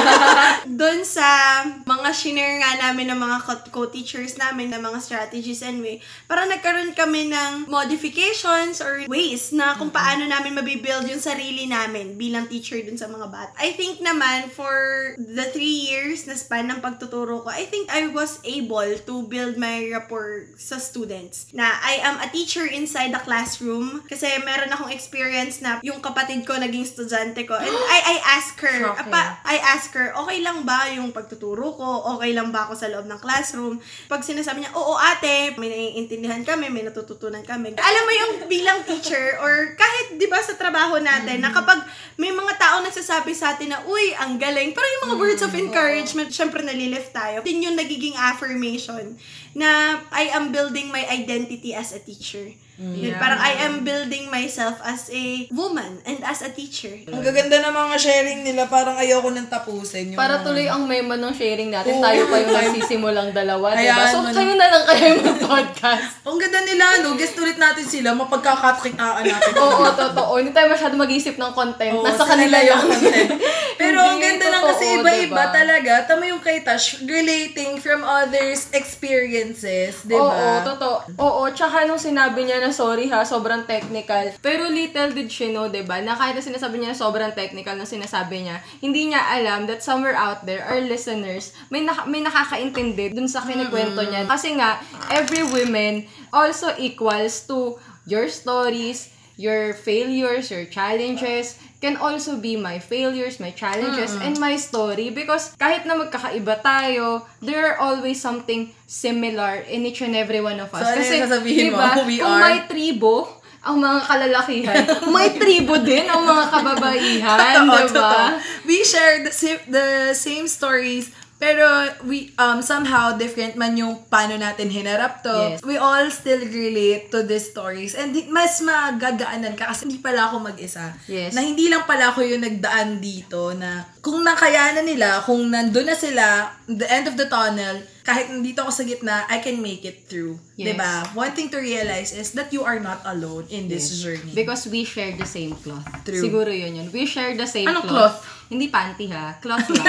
[0.82, 5.78] dun sa mga shinare nga namin ng mga co- co-teachers namin ng mga strategies and
[5.78, 11.70] way, parang nagkaroon kami ng modifications or ways na kung paano namin mabibuild yung sarili
[11.70, 13.54] namin bilang teacher dun sa mga bata.
[13.62, 18.08] I think naman for the three years na span ng pagtuturo ko, I think I
[18.08, 21.52] was able to build my rapport sa students.
[21.52, 26.48] Na I am a teacher inside the classroom kasi meron akong experience na yung kapatid
[26.48, 27.60] ko naging estudyante ko.
[27.60, 29.12] And I, I ask her, Shocking.
[29.12, 32.16] apa, I ask her, okay lang ba yung pagtuturo ko?
[32.16, 33.76] Okay lang ba ako sa loob ng classroom?
[34.08, 37.76] Pag sinasabi niya, oo ate, may naiintindihan kami, may natututunan kami.
[37.76, 41.82] Alam mo yung bilang teacher or kahit 'di ba sa trabaho natin na kapag
[42.20, 44.70] may mga tao nagsasabi sa atin na, uy, ang galing.
[44.70, 47.40] Pero yung mga words of encouragement, syempre nalilift tayo.
[47.42, 49.16] Din yung nagiging affirmation
[49.56, 52.54] na I am building my identity as a teacher.
[52.84, 56.90] Yun, Parang I am building myself as a woman and as a teacher.
[57.06, 60.10] Ang gaganda ng mga sharing nila, parang ayoko nang tapusin.
[60.10, 61.94] Yung Para mga- tuloy ang memo ng sharing natin.
[61.94, 62.02] Oo.
[62.02, 63.86] Tayo pa yung nagsisimulang dalawa, diba?
[63.94, 64.34] Hayaan So, mo na.
[64.34, 66.10] kayo na lang kayo mag-podcast.
[66.22, 67.14] Ang ganda nila, no?
[67.14, 69.52] Guest ulit natin sila, mapagkakatrikaan natin.
[69.56, 70.32] Oo, totoo.
[70.36, 71.94] Hindi tayo masyado mag-isip ng content.
[71.94, 73.30] Oo, Nasa kanila yung content.
[73.80, 75.44] Pero Hindi ang ganda lang totoo, kasi iba-iba diba?
[75.52, 75.92] talaga.
[76.04, 80.64] Tama yung kay Tash, relating from others' experiences, di Oo, ba?
[80.64, 80.96] totoo.
[81.16, 84.32] Oo, tsaka nung sinabi niya na sorry ha, sobrang technical.
[84.40, 86.00] Pero little did she know, 'di ba?
[86.00, 90.16] Na kahit na sinasabi niya sobrang technical na sinasabi niya, hindi niya alam that somewhere
[90.16, 94.24] out there, our listeners, may naka- may nakakaintindi dun sa kinikwento niya.
[94.26, 97.76] Kasi nga, every woman also equals to
[98.08, 104.54] your stories, your failures, your challenges, can also be my failures, my challenges, and my
[104.54, 105.10] story.
[105.10, 110.62] Because kahit na magkakaiba tayo, there are always something similar in each and every one
[110.62, 110.86] of us.
[110.86, 111.82] So, ano yung sasabihin mo?
[111.82, 112.42] diba, Who we kung are?
[112.46, 114.82] may tribo, ang mga kalalakihan,
[115.14, 117.78] may tribo din ang mga kababaihan, Totoo, diba?
[117.90, 118.22] totoo.
[118.62, 119.30] We share the,
[119.66, 121.10] the same stories,
[121.42, 121.66] pero
[122.06, 125.34] we um somehow different man yung paano natin hinarap to.
[125.34, 125.58] Yes.
[125.66, 127.98] We all still relate to these stories.
[127.98, 130.94] And mas magagaanan ka kasi hindi pala ako mag-isa.
[131.10, 131.34] Yes.
[131.34, 135.98] Na hindi lang pala ako yung nagdaan dito na kung nakayanan nila, kung nandun na
[135.98, 140.06] sila, the end of the tunnel, kahit nandito ako sa gitna, I can make it
[140.06, 140.38] through.
[140.54, 140.66] Yes.
[140.70, 141.10] 'Di ba?
[141.18, 144.30] One thing to realize is that you are not alone in this journey.
[144.30, 145.90] Because we share the same cloth.
[146.06, 146.22] True.
[146.22, 146.86] Siguro yun yun.
[146.94, 148.22] We share the same Anong cloth.
[148.52, 149.40] Hindi panty ha.
[149.40, 149.88] Cloth lang.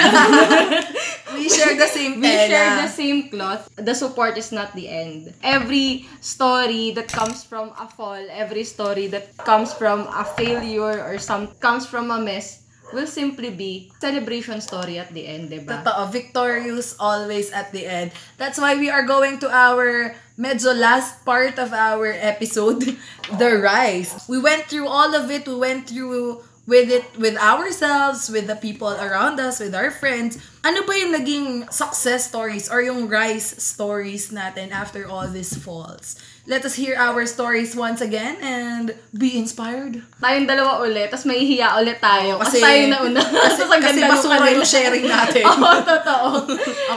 [1.36, 2.48] we share the same we tela.
[2.48, 3.68] share the same cloth.
[3.76, 5.36] The support is not the end.
[5.44, 11.20] Every story that comes from a fall, every story that comes from a failure or
[11.20, 15.82] some comes from a mess will simply be celebration story at the end, diba?
[15.84, 16.08] Totoo.
[16.12, 18.12] Victorious always at the end.
[18.38, 22.80] That's why we are going to our medyo last part of our episode,
[23.40, 24.14] the rise.
[24.28, 25.44] We went through all of it.
[25.44, 30.40] We went through with it with ourselves, with the people around us, with our friends.
[30.64, 36.16] Ano ba yung naging success stories or yung rise stories natin after all these falls?
[36.44, 40.04] Let us hear our stories once again and be inspired.
[40.20, 42.36] Tayong dalawa ulit, tapos mahihiya ulit tayo.
[42.36, 43.20] kasi, kasi, tayo na una.
[43.48, 45.40] Kasi, kasi nung basura yung sharing natin.
[45.48, 46.28] Oo, totoo.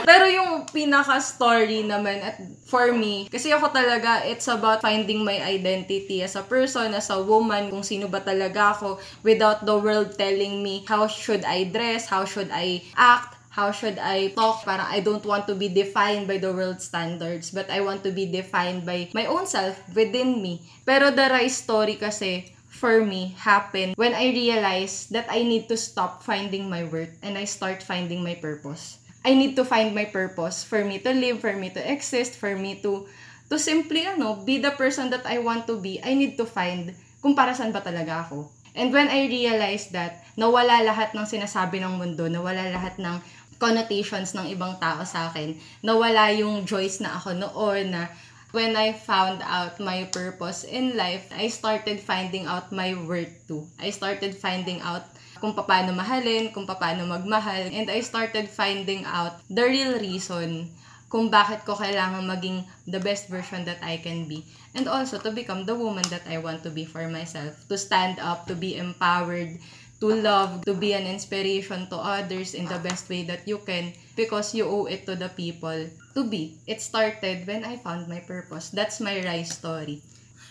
[0.04, 2.36] Pero yung pinaka-story naman, at
[2.68, 7.16] for me, kasi ako talaga, it's about finding my identity as a person, as a
[7.16, 12.04] woman, kung sino ba talaga ako, without the world telling me how should I dress,
[12.12, 14.62] how should I act, how should I talk?
[14.62, 18.14] Parang I don't want to be defined by the world standards, but I want to
[18.14, 20.62] be defined by my own self within me.
[20.86, 25.76] Pero the rise story kasi, for me, happened when I realized that I need to
[25.76, 29.02] stop finding my worth and I start finding my purpose.
[29.26, 32.54] I need to find my purpose for me to live, for me to exist, for
[32.54, 33.10] me to
[33.50, 35.98] to simply ano, be the person that I want to be.
[36.06, 38.54] I need to find kung para saan ba talaga ako.
[38.78, 43.18] And when I realized that, nawala lahat ng sinasabi ng mundo, nawala lahat ng
[43.58, 48.08] connotations ng ibang tao sa akin, nawala yung Joyce na ako noon na
[48.54, 53.68] when I found out my purpose in life, I started finding out my worth too.
[53.76, 55.04] I started finding out
[55.38, 60.72] kung paano mahalin, kung paano magmahal, and I started finding out the real reason
[61.08, 64.44] kung bakit ko kailangan maging the best version that I can be.
[64.76, 67.64] And also to become the woman that I want to be for myself.
[67.72, 69.56] To stand up, to be empowered,
[70.00, 73.92] to love, to be an inspiration to others in the best way that you can
[74.14, 76.58] because you owe it to the people to be.
[76.66, 78.70] It started when I found my purpose.
[78.70, 80.02] That's my rise story.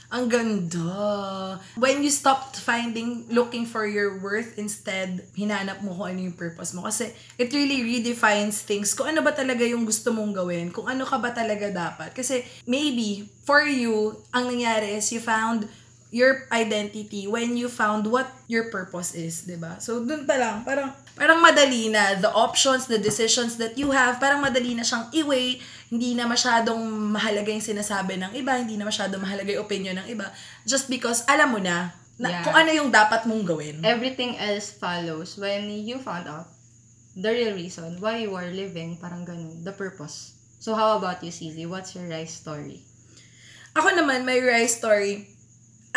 [0.08, 1.60] Ang ganda.
[1.76, 6.72] When you stopped finding, looking for your worth, instead, hinanap mo kung ano yung purpose
[6.72, 6.88] mo.
[6.88, 8.96] Kasi it really redefines things.
[8.96, 10.72] Kung ano ba talaga yung gusto mong gawin.
[10.72, 12.16] Kung ano ka ba talaga dapat.
[12.16, 15.68] Kasi maybe, for you, ang nangyari is you found
[16.10, 19.76] your identity when you found what your purpose is, 'di ba?
[19.84, 24.16] So dun pa lang, parang parang madali na the options, the decisions that you have,
[24.18, 25.60] parang madali na siyang i-weigh,
[25.92, 26.80] hindi na masyadong
[27.12, 30.32] mahalaga yung sinasabi ng iba, hindi na masyadong mahalaga yung opinion ng iba
[30.64, 32.44] just because alam mo na, na Yeah.
[32.48, 33.84] kung ano yung dapat mong gawin.
[33.84, 36.48] Everything else follows when you found out
[37.18, 40.38] the real reason why you are living, parang ganun, the purpose.
[40.58, 41.68] So how about you, Cece?
[41.70, 42.82] What's your rise story?
[43.78, 45.30] Ako naman, my rise story,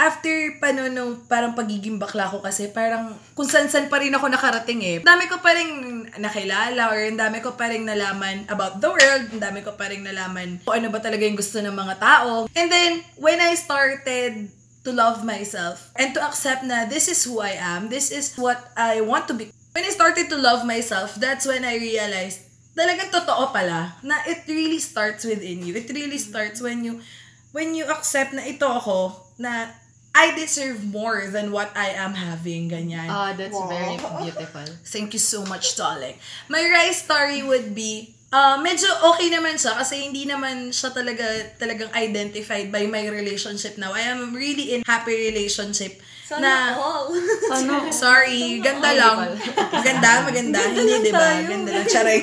[0.01, 4.33] after pa no, nung parang pagiging bakla ko kasi, parang kung san-san pa rin ako
[4.33, 4.97] nakarating eh.
[5.05, 9.25] Dami ko pa rin nakilala or ang dami ko pa rin nalaman about the world,
[9.37, 12.49] ang dami ko pa rin nalaman kung ano ba talaga yung gusto ng mga tao.
[12.57, 14.49] And then, when I started
[14.81, 18.73] to love myself and to accept na this is who I am, this is what
[18.81, 19.53] I want to be.
[19.77, 24.47] When I started to love myself, that's when I realized talagang totoo pala na it
[24.49, 25.77] really starts within you.
[25.77, 27.05] It really starts when you
[27.51, 29.75] when you accept na ito ako na
[30.11, 33.07] I deserve more than what I am having, ganyan.
[33.07, 34.67] Ah, that's very beautiful.
[34.83, 36.19] Thank you so much, darling.
[36.51, 41.27] My rise story would be, uh, medyo okay naman siya kasi hindi naman siya talaga
[41.59, 43.95] talagang identified by my relationship now.
[43.95, 46.03] I am really in happy relationship
[46.39, 47.11] na, all.
[47.91, 49.35] sorry, ganda lang.
[49.75, 50.61] Maganda, maganda.
[50.63, 51.43] Hindi, di ba?
[51.43, 51.87] Ganda lang.
[51.91, 52.23] Charay.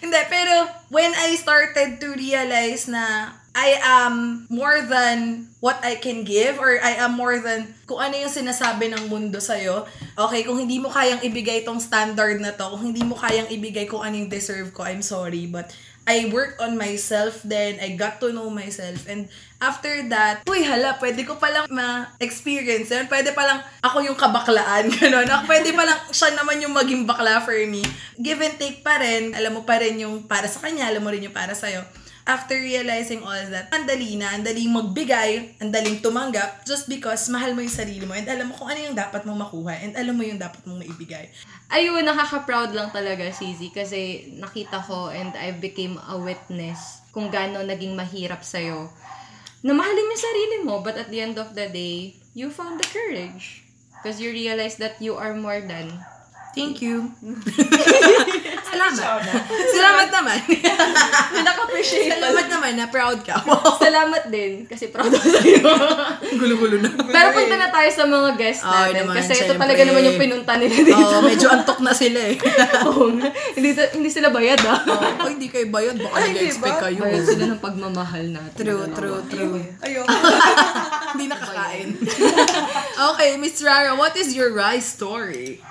[0.00, 6.22] Hindi, pero when I started to realize na I am more than what I can
[6.22, 9.82] give or I am more than kung ano yung sinasabi ng mundo sa'yo.
[10.14, 13.90] Okay, kung hindi mo kayang ibigay tong standard na to, kung hindi mo kayang ibigay
[13.90, 15.50] kung ano yung deserve ko, I'm sorry.
[15.50, 15.74] But
[16.06, 19.10] I worked on myself then, I got to know myself.
[19.10, 19.26] And
[19.58, 23.10] after that, uy, hala, pwede ko palang ma-experience yun.
[23.10, 25.26] Pwede palang ako yung kabaklaan, gano'n.
[25.50, 27.82] Pwede palang siya naman yung maging bakla for me.
[28.22, 29.34] Give and take pa rin.
[29.34, 31.82] Alam mo pa rin yung para sa kanya, alam mo rin yung para sa'yo
[32.28, 37.24] after realizing all that, ang dali na, ang daling magbigay, ang daling tumanggap, just because
[37.32, 39.96] mahal mo yung sarili mo and alam mo kung ano yung dapat mong makuha and
[39.96, 41.32] alam mo yung dapat mong maibigay.
[41.72, 47.64] Ayun, nakaka-proud lang talaga, Sizi, kasi nakita ko and I became a witness kung gaano
[47.64, 48.92] naging mahirap sa'yo.
[49.64, 52.88] Na mahalin yung sarili mo, but at the end of the day, you found the
[52.92, 53.64] courage.
[53.98, 55.90] Because you realize that you are more than.
[56.58, 57.06] Thank you.
[58.68, 59.22] Salamat.
[59.48, 60.38] Salamat naman.
[61.46, 63.38] Naka-appreciate Salamat naman na proud ka.
[63.84, 65.62] Salamat din, kasi proud ako sa'yo.
[66.34, 66.90] Gulo-gulo na.
[66.98, 69.06] Pero punta na tayo sa mga guests Ay, natin.
[69.06, 69.62] naman, kasi ito syempre.
[69.62, 70.98] talaga naman yung pinunta nila dito.
[70.98, 72.36] Oo, medyo antok na sila eh.
[72.90, 73.14] Oo
[73.54, 74.80] hindi, hindi sila bayad ah.
[75.22, 75.96] Oh, hindi kayo bayad.
[76.02, 77.00] Baka nag-expect kayo.
[77.06, 78.58] Bayad sila ng pagmamahal natin.
[78.58, 79.54] True, true, true.
[79.80, 80.10] Ayoko.
[81.14, 81.88] Hindi nakakain.
[83.14, 85.62] okay, Miss Rara, what is your rice story?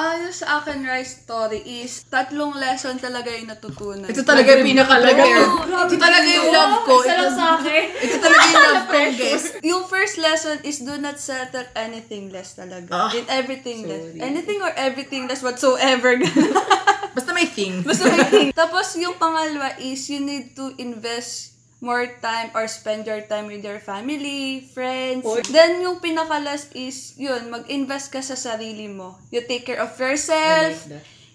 [0.00, 4.08] Ano sa akin, Rice Story is, tatlong lesson talaga yung natutunan.
[4.08, 5.50] Ito talaga yung pinaka-prepared.
[5.68, 6.94] Ito talaga yung love ko.
[7.04, 7.84] Isa lang Ito, sa akin.
[8.00, 9.44] ito talaga yung love ko, guys.
[9.60, 12.88] Yung first lesson is do not settle anything less talaga.
[12.88, 13.10] Ah.
[13.12, 14.16] In everything less.
[14.16, 16.16] Anything or everything less whatsoever.
[17.16, 17.84] Basta may thing.
[17.84, 18.48] Basta may thing.
[18.60, 23.64] Tapos yung pangalawa is you need to invest more time or spend your time with
[23.64, 25.24] your family, friends.
[25.48, 29.16] Then yung pinaka-last is yun, mag-invest ka sa sarili mo.
[29.32, 30.86] You take care of yourself.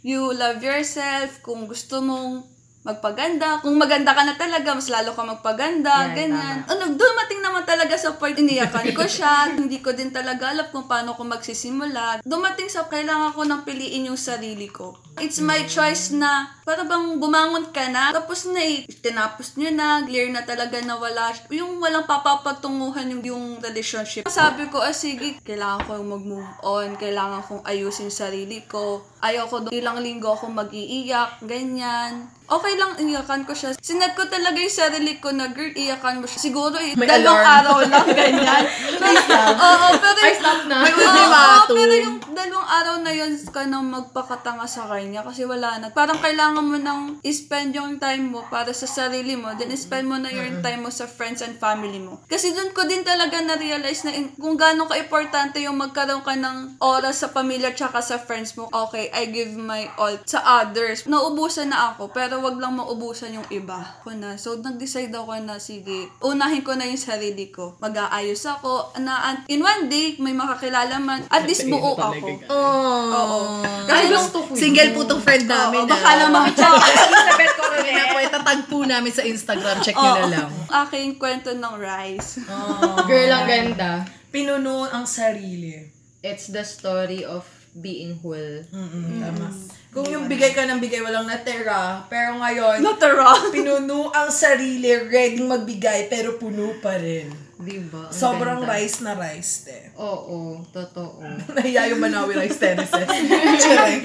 [0.05, 1.41] You love yourself.
[1.41, 2.54] Kung gusto mong
[2.85, 3.65] magpaganda.
[3.65, 6.13] Kung maganda ka na talaga, mas lalo ka magpaganda.
[6.13, 6.61] ganyan.
[6.69, 9.49] Ano, dumating naman talaga sa part, iniyakan ko siya.
[9.57, 12.21] Hindi ko din talaga alam kung paano ko magsisimula.
[12.21, 15.01] Dumating sa kailangan ko nang piliin yung sarili ko.
[15.17, 20.03] It's my choice na para bang bumangon ka na, tapos na eh, tinapos nyo na,
[20.03, 24.27] clear na talaga na wala, yung walang papapatunguhan yung, yung relationship.
[24.27, 29.65] Sabi ko, ah sige, kailangan ko mag-move on, kailangan kong ayusin sarili ko, ayaw ko,
[29.73, 32.29] ilang linggo ako mag-iiyak, ganyan.
[32.45, 33.73] Okay lang, iyakan ko siya.
[33.81, 36.37] Sinet ko talaga yung sarili ko na, girl, iyakan mo siya.
[36.37, 37.57] Siguro, eh, May dalawang alarm.
[37.57, 38.63] araw lang, ganyan.
[39.65, 40.77] Oo, pero Ay, stop na.
[40.85, 41.73] May Oo, ultimatum.
[41.73, 45.89] pero yung dalawang araw na yun ka nang magpakatanga sa kanya kasi wala na.
[45.89, 50.19] Parang kailangan mo nang spend yung time mo para sa sarili mo, then spend mo
[50.19, 52.21] na yung time mo sa friends and family mo.
[52.27, 56.77] Kasi dun ko din talaga na-realize na in, kung gaano ka-importante yung magkaroon ka ng
[56.77, 58.67] oras sa pamilya tsaka sa friends mo.
[58.69, 61.07] Okay, I give my all sa others.
[61.07, 63.79] Naubusan na ako, pero wag lang maubusan yung iba.
[64.03, 64.35] Ko na.
[64.35, 67.79] So, nag-decide ako na, sige, unahin ko na yung sarili ko.
[67.79, 68.91] Mag-aayos ako.
[68.99, 71.23] Na, in one day, may makakilala man.
[71.31, 72.27] At least buo ako.
[72.51, 73.63] Oh.
[73.87, 74.59] Kasi gusto ko yun.
[74.59, 75.87] Single po tong friend namin.
[75.87, 76.17] Oo, baka ah.
[76.19, 77.87] naman Elizabeth Coronel.
[77.87, 79.75] Kaya po, itatag po namin sa Instagram.
[79.79, 80.49] Check nyo na lang.
[80.67, 82.43] Aking kwento ng rice.
[83.09, 84.03] Girl, ang ganda.
[84.35, 85.87] Pinuno ang sarili.
[86.25, 87.45] It's the story of
[87.79, 88.59] being whole.
[88.71, 89.47] Mm-mm, tama.
[89.95, 92.03] Kung yung bigay ka ng bigay, walang natira.
[92.11, 93.39] Pero ngayon, Natara.
[93.55, 97.31] pinuno ang sarili, ready magbigay, pero puno pa rin.
[97.55, 98.11] Diba?
[98.11, 98.75] Ang Sobrang ganda.
[98.75, 99.79] rice na rice, te.
[99.95, 101.23] Oo, totoo.
[101.55, 102.59] Nahiya yung Manawi rice.
[103.63, 104.03] Charing.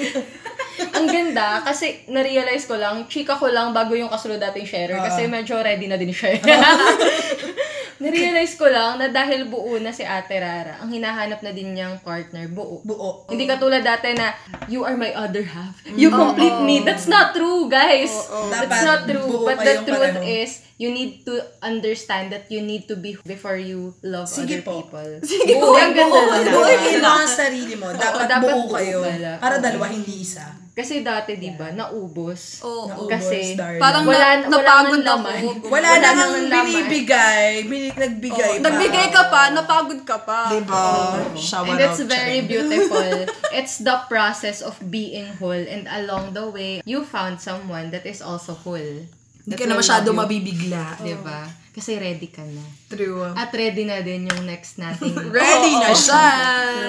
[0.95, 5.27] ang ganda kasi na-realize ko lang, chika ko lang bago yung kasunod dating sharer kasi
[5.27, 6.39] medyo ready na din siya.
[8.01, 12.01] Na-realize ko lang na dahil buo na si Ate Rara, ang hinahanap na din niyang
[12.01, 12.81] partner, buo.
[12.81, 13.29] Buo.
[13.29, 14.33] Hindi katulad dati na,
[14.67, 15.77] you are my other half.
[15.85, 16.81] You complete me.
[16.81, 18.09] That's not true, guys.
[18.49, 19.21] That's Dapat not true.
[19.23, 20.25] buo But the kayong truth pareho.
[20.25, 24.65] is, you need to understand that you need to be before you love Sige other
[24.65, 24.73] po.
[24.81, 25.11] people.
[25.29, 25.77] Sige buo.
[25.77, 26.51] Ang ganda buo, na.
[26.51, 27.93] buo yung ang sarili mo.
[27.93, 29.05] Dapat, dapat buo buo kayo.
[29.05, 29.31] pala.
[29.37, 29.63] Para Oo.
[29.63, 30.49] dalawa, hindi isa.
[30.81, 32.65] Kasi dati, di ba, naubos.
[32.65, 32.89] Oo.
[32.89, 33.85] Naubos, Kasi, darling.
[33.85, 35.29] Parang Wala- na, wala napagod nang ako.
[35.29, 35.41] laman.
[35.69, 37.49] Wala, wala namang binibigay.
[37.69, 38.65] Binig, nagbigay pa.
[38.65, 40.41] Nagbigay ka pa, napagod ka pa.
[40.49, 40.85] Diba?
[41.37, 43.29] Shower And it's out, very beautiful.
[43.61, 48.25] it's the process of being whole and along the way, you found someone that is
[48.25, 49.05] also whole.
[49.45, 50.97] Hindi ka na masyado mabibigla.
[51.05, 51.60] Diba?
[51.81, 52.61] Kasi ready ka na.
[52.93, 53.33] True.
[53.33, 55.17] At ready na din yung next nating...
[55.33, 56.29] Ready na siya.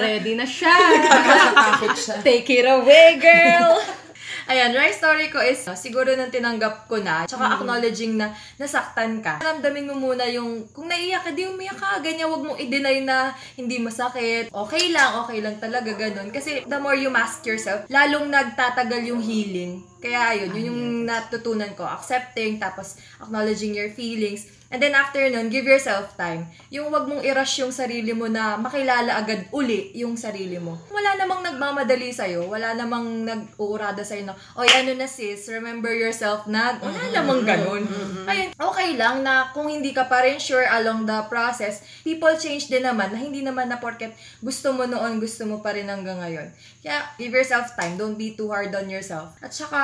[0.04, 0.68] ready na siya!
[0.68, 2.16] Nakakatakot siya.
[2.28, 3.80] Take it away, girl!
[4.52, 9.24] Ayan, right story ko is, uh, siguro nang tinanggap ko na, tsaka acknowledging na nasaktan
[9.24, 9.40] ka.
[9.40, 13.32] Ramdamin mo muna yung, kung naiiyak ka, di umiyak ka, ganyan, wag mong i-deny na
[13.56, 14.52] hindi masakit.
[14.52, 16.28] Okay lang, okay lang talaga, ganun.
[16.28, 19.88] Kasi the more you mask yourself, lalong nagtatagal yung healing.
[20.02, 21.86] Kaya ayun, yun yung natutunan ko.
[21.86, 24.50] Accepting, tapos acknowledging your feelings.
[24.72, 26.48] And then after nun, give yourself time.
[26.72, 30.80] Yung wag mong i-rush yung sarili mo na makilala agad uli yung sarili mo.
[30.88, 32.48] Wala namang nagmamadali sa'yo.
[32.48, 37.84] Wala namang nag-uurada sa'yo na, oy, ano na sis, remember yourself na, wala namang ganun.
[38.24, 42.72] Ayun, okay lang na kung hindi ka pa rin sure along the process, people change
[42.72, 46.16] din naman na hindi naman na porket gusto mo noon, gusto mo pa rin hanggang
[46.16, 46.48] ngayon.
[46.80, 48.00] Kaya, give yourself time.
[48.00, 49.36] Don't be too hard on yourself.
[49.44, 49.80] At saka,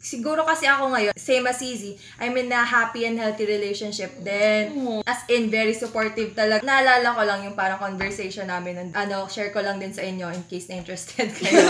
[0.00, 4.62] siguro kasi ako ngayon, same as easy, I'm in a happy and healthy relationship din.
[5.04, 6.62] As in, very supportive talaga.
[6.62, 8.78] Naalala ko lang yung parang conversation namin.
[8.78, 8.88] nun.
[8.94, 11.60] Ano, share ko lang din sa inyo in case na interested kayo.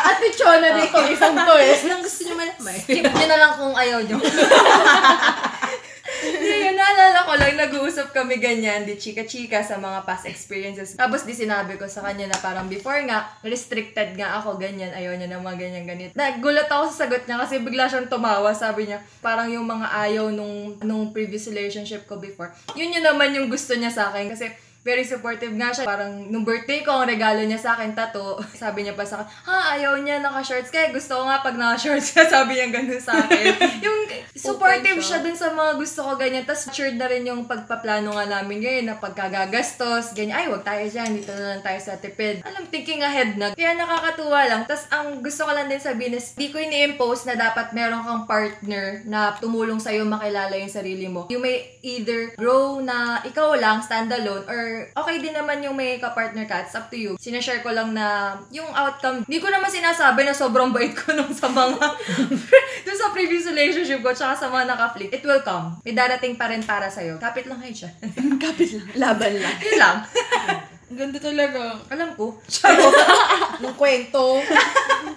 [0.00, 1.76] At Chona din itong isang to eh.
[1.84, 2.74] Lang gusto niyo malaman.
[2.78, 4.18] Skip nyo na lang kung ayaw nyo.
[6.58, 10.98] Yun, naalala ko lang, nag-uusap kami ganyan, di chika-chika sa mga past experiences.
[10.98, 15.14] Tapos di sinabi ko sa kanya na parang before nga, restricted nga ako, ganyan, ayaw
[15.14, 16.10] niya na mga ganyan, ganit.
[16.18, 20.34] Nagulat ako sa sagot niya kasi bigla siyang tumawa, sabi niya, parang yung mga ayaw
[20.34, 24.28] nung, nung previous relationship ko before, yun yun naman yung gusto niya sa akin.
[24.28, 24.50] Kasi
[24.86, 25.84] very supportive nga siya.
[25.84, 28.38] Parang nung birthday ko, ang regalo niya sa akin, tato.
[28.62, 30.70] Sabi niya pa sa akin, ha, ayaw niya naka-shorts.
[30.70, 33.44] Kaya gusto ko nga pag naka-shorts ka, sabi niya ganun sa akin.
[33.86, 34.00] yung
[34.32, 36.46] supportive siya dun sa mga gusto ko ganyan.
[36.46, 40.84] Tapos matured na rin yung pagpaplano nga namin ngayon na pagkagagastos, ganyan, ay, wag tayo
[40.86, 42.40] dyan, dito na lang tayo sa tipid.
[42.46, 43.52] Alam, thinking ahead na.
[43.52, 44.62] Kaya nakakatuwa lang.
[44.64, 48.24] Tapos ang gusto ko lang din sabihin is, di ko ini-impose na dapat meron kang
[48.24, 51.26] partner na tumulong sa'yo makilala yung sarili mo.
[51.28, 56.44] You may either grow na ikaw lang, standalone, or okay din naman yung may ka-partner
[56.48, 56.64] ka.
[56.64, 57.12] It's up to you.
[57.20, 59.24] Sinashare ko lang na yung outcome.
[59.24, 61.78] Hindi ko naman sinasabi na sobrang bait ko nung sa mga
[62.86, 65.12] dun sa previous relationship ko tsaka sa mga naka-flick.
[65.12, 65.78] It will come.
[65.82, 67.20] May darating pa rin para sa'yo.
[67.20, 67.90] Kapit lang kayo siya.
[68.44, 68.86] Kapit lang.
[68.96, 69.56] Laban lang.
[69.60, 69.96] Yun lang.
[70.88, 71.76] Ang ganda talaga.
[71.92, 72.40] Alam ko.
[73.62, 74.40] Nung kwento.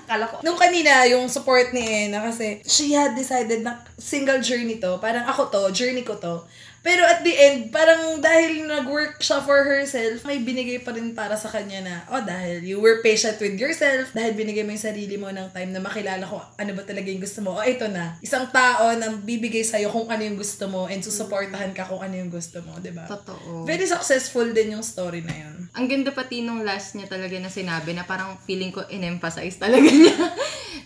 [0.04, 0.44] Kala ko.
[0.44, 5.00] Nung kanina, yung support ni Ena kasi she had decided na single journey to.
[5.00, 6.44] Parang ako to, journey ko to.
[6.82, 11.38] Pero at the end, parang dahil nag-work siya for herself, may binigay pa rin para
[11.38, 15.14] sa kanya na, oh, dahil you were patient with yourself, dahil binigay mo yung sarili
[15.14, 17.54] mo ng time na makilala ko ano ba talaga yung gusto mo.
[17.54, 18.18] Oh, ito na.
[18.20, 22.18] Isang tao na bibigay sa'yo kung ano yung gusto mo and susuportahan ka kung ano
[22.18, 23.06] yung gusto mo, di ba?
[23.06, 23.62] Totoo.
[23.64, 25.70] Very successful din yung story na yun.
[25.78, 29.86] Ang ganda pati nung last niya talaga na sinabi na parang feeling ko in-emphasize talaga
[29.94, 30.18] niya.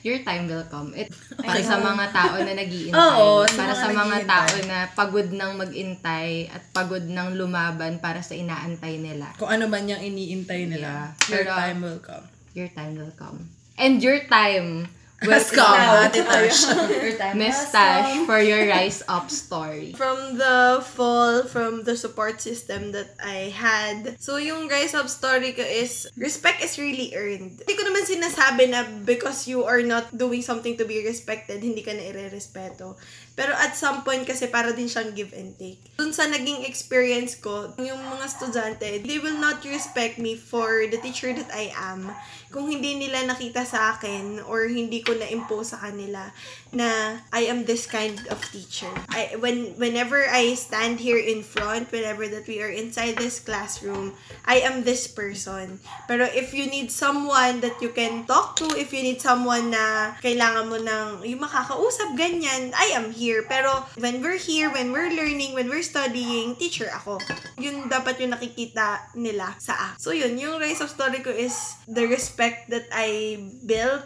[0.05, 0.93] Your time will come.
[0.93, 2.93] It, para sa mga tao na nagiintay.
[3.17, 8.37] Oo, para sa mga tao na pagod ng magintay at pagod ng lumaban para sa
[8.37, 9.33] inaantay nila.
[9.41, 11.25] Kung ano man yung iniintay nila, Yeah.
[11.25, 12.25] your Pero- time will come.
[12.53, 13.49] Your time will come.
[13.81, 14.93] And your time
[15.30, 16.07] now.
[16.07, 16.69] Ate Tash.
[16.89, 18.26] Your time has come.
[18.26, 19.93] for your rise up story.
[19.93, 24.19] From the fall, from the support system that I had.
[24.21, 27.61] So, yung rise up story ko is, respect is really earned.
[27.65, 31.82] Hindi ko naman sinasabi na because you are not doing something to be respected, hindi
[31.82, 32.97] ka na ire-respeto.
[33.36, 35.83] Pero at some point kasi para din siyang give and take.
[35.99, 40.95] Dun sa naging experience ko, yung mga estudyante, they will not respect me for the
[41.03, 42.15] teacher that I am
[42.55, 46.31] kung hindi nila nakita sa akin or hindi ko na-impose sa kanila
[46.71, 48.88] na I am this kind of teacher.
[49.11, 54.15] I, when, whenever I stand here in front, whenever that we are inside this classroom,
[54.47, 55.83] I am this person.
[56.07, 60.15] Pero if you need someone that you can talk to, if you need someone na
[60.23, 63.24] kailangan mo ng yung makakausap, ganyan, I am here.
[63.49, 67.17] Pero when we're here, when we're learning, when we're studying, teacher ako.
[67.57, 69.97] Yun dapat yung nakikita nila sa akin.
[69.97, 71.55] So yun, yung rise of story ko is
[71.89, 74.05] the respect that I built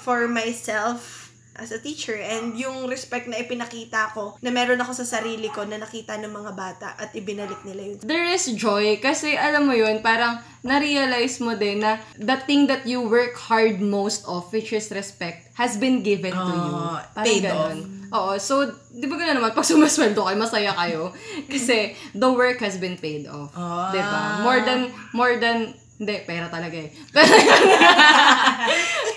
[0.00, 5.20] for myself as a teacher and yung respect na ipinakita ko na meron ako sa
[5.20, 7.98] sarili ko na nakita ng mga bata at ibinalik nila yun.
[8.00, 12.88] There is joy kasi alam mo yun, parang na-realize mo din na the thing that
[12.88, 16.64] you work hard most of, which is respect, has been given to you.
[16.72, 17.99] Ah, Parang paid ganun.
[18.10, 21.14] Oo, so, di ba gano'n naman, pag sumasweldo kayo, masaya kayo.
[21.46, 23.54] Kasi the work has been paid off.
[23.54, 23.94] Ah.
[23.94, 24.20] Di ba?
[24.42, 24.80] More than,
[25.14, 26.90] more than, hindi, pera talaga eh.
[27.12, 27.28] Pero,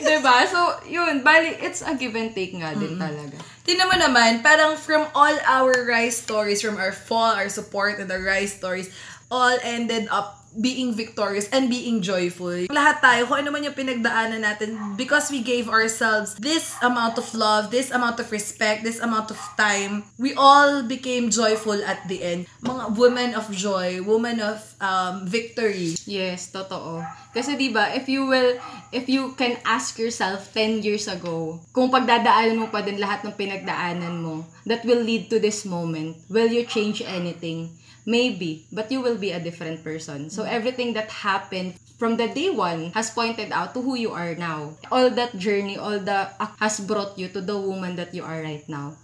[0.03, 0.43] di ba?
[0.43, 3.39] So, yun, bali, it's a give and take nga din talaga.
[3.63, 8.11] Tingnan mo naman, parang from all our rise stories, from our fall, our support, and
[8.11, 8.91] our rise stories,
[9.31, 12.69] all ended up being victorious and being joyful.
[12.69, 17.25] Lahat tayo, kung ano man yung pinagdaanan natin, because we gave ourselves this amount of
[17.33, 22.21] love, this amount of respect, this amount of time, we all became joyful at the
[22.21, 22.45] end.
[22.61, 25.95] Mga women of joy, women of um, victory.
[26.05, 27.01] Yes, totoo.
[27.33, 28.61] Kasi 'di ba, if you will
[28.93, 33.33] if you can ask yourself 10 years ago, kung pagdadaanan mo pa din lahat ng
[33.33, 37.73] pinagdaanan mo that will lead to this moment, will you change anything?
[38.05, 40.29] Maybe, but you will be a different person.
[40.29, 44.35] So everything that happened from the day one has pointed out to who you are
[44.35, 44.75] now.
[44.91, 46.27] All that journey, all the
[46.59, 48.99] has brought you to the woman that you are right now.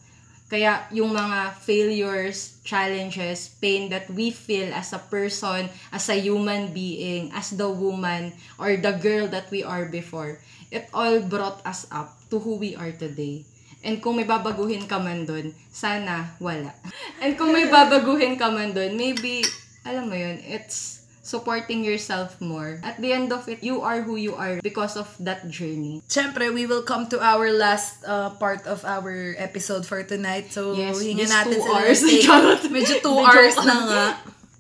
[0.49, 6.73] Kaya yung mga failures, challenges, pain that we feel as a person, as a human
[6.73, 10.41] being, as the woman or the girl that we are before,
[10.73, 13.45] it all brought us up to who we are today.
[13.83, 16.75] And kung may babaguhin ka man dun, sana wala.
[17.23, 19.43] And kung may babaguhin ka man dun, maybe,
[19.87, 20.99] alam mo yun, it's
[21.29, 22.81] supporting yourself more.
[22.81, 26.01] At the end of it, you are who you are because of that journey.
[26.09, 30.49] Siyempre, we will come to our last uh, part of our episode for tonight.
[30.49, 31.99] So, Yes, just natin two sila hours.
[32.09, 32.73] take-.
[32.73, 34.05] Medyo two hours na nga.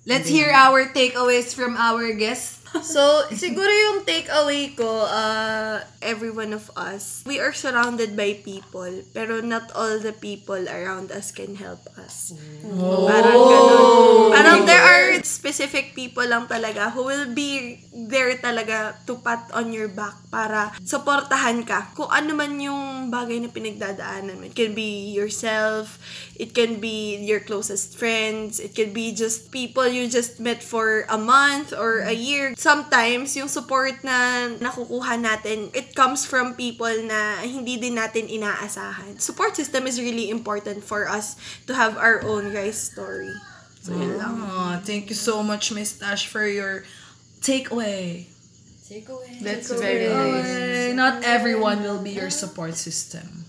[0.05, 2.58] Let's hear our takeaways from our guests.
[2.85, 9.03] So, siguro yung takeaway ko, uh, every one of us, we are surrounded by people,
[9.13, 12.33] pero not all the people around us can help us.
[13.09, 14.29] Parang ganun.
[14.33, 19.73] Parang there are specific people lang talaga who will be there talaga to pat on
[19.73, 21.91] your back para supportahan ka.
[21.97, 24.45] Kung ano man yung bagay na pinagdadaanan mo.
[24.45, 25.97] It can be yourself,
[26.37, 31.09] it can be your closest friends, it can be just people you just met for
[31.09, 32.53] a month or a year.
[32.59, 39.15] Sometimes, yung support na nakukuha natin, it comes from people na hindi din natin inaasahan.
[39.15, 43.31] Support system is really important for us to have our own guys story.
[43.79, 44.43] So, yun lang.
[44.43, 46.83] Oh, thank you so much, Miss Tash, for your
[47.39, 48.27] takeaway.
[49.39, 50.91] That's very nice.
[50.99, 53.47] Not everyone will be your support system.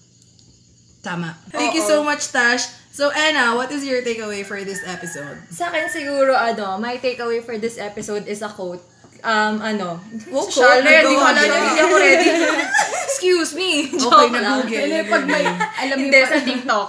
[1.03, 1.35] Tama.
[1.51, 2.71] Thank you so much, Tash.
[2.93, 5.35] So, Anna, what is your takeaway for this episode?
[5.51, 8.87] Sa akin siguro, ano, my takeaway for this episode is a quote.
[9.21, 10.01] Um, ano,
[10.33, 11.05] Oh, Charlotte, quote?
[11.05, 12.29] hindi ko alam yun, hindi ako ready.
[13.11, 13.71] Excuse me.
[13.93, 14.81] Okay, nag-google.
[14.81, 16.89] Hindi, pag may, alam mo Hindi, sa TikTok.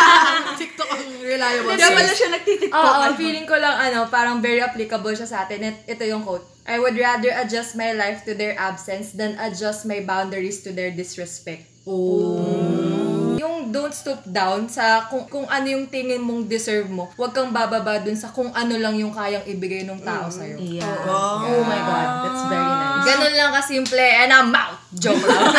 [0.60, 2.76] TikTok ang reliable Kaya pala siya nagtitiktok.
[2.76, 5.64] Oo, feeling ko lang, ano, parang very applicable siya sa atin.
[5.64, 6.44] It, ito yung quote.
[6.62, 10.92] I would rather adjust my life to their absence than adjust my boundaries to their
[10.92, 11.66] disrespect.
[11.82, 13.01] Oh.
[13.42, 17.10] Yung don't stoop down sa kung, kung ano yung tingin mong deserve mo.
[17.12, 20.54] Huwag kang bababa dun sa kung ano lang yung kayang ibigay ng tao sa'yo.
[20.56, 20.86] Yeah.
[21.04, 23.02] Oh my God, that's very nice.
[23.02, 24.78] Ganun lang kasimple, and I'm out.
[24.94, 25.50] Joke lang.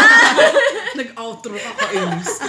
[1.00, 2.32] Nag-outro ka kainis.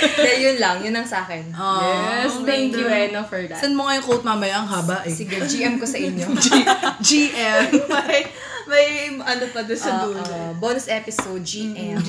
[0.00, 0.80] Hindi, yun lang.
[0.80, 1.52] Yun ang sa akin.
[1.52, 3.60] Yes, thank you, Eno, for that.
[3.60, 5.12] Send mo nga yung quote mamaya, ang haba eh.
[5.12, 6.26] Sige, GM ko sa inyo.
[7.06, 7.64] GM.
[7.86, 8.18] may,
[8.66, 10.18] may ano pa doon sa Ah, dulo.
[10.18, 12.00] ah, bonus episode, GM.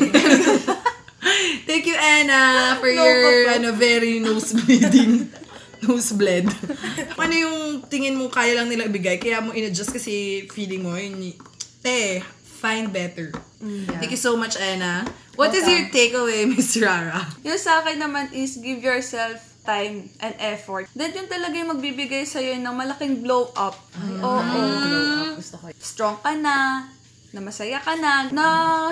[1.72, 5.32] Thank you, Anna, for your ano, very nose bleeding.
[5.88, 6.52] nose bled.
[7.16, 9.16] ano yung tingin mo kaya lang nila ibigay?
[9.16, 11.32] Kaya mo in-adjust kasi feeling mo, yun,
[11.80, 12.20] te,
[12.60, 13.32] find better.
[13.88, 15.08] Thank you so much, Anna.
[15.40, 17.24] What is your takeaway, Miss Rara?
[17.48, 20.92] Yung sa akin naman is give yourself time and effort.
[20.92, 23.80] Then yun talaga yung magbibigay sa'yo ng malaking blow up.
[24.20, 25.40] Oo.
[25.80, 26.90] Strong ka na,
[27.32, 28.48] na masaya ka na, na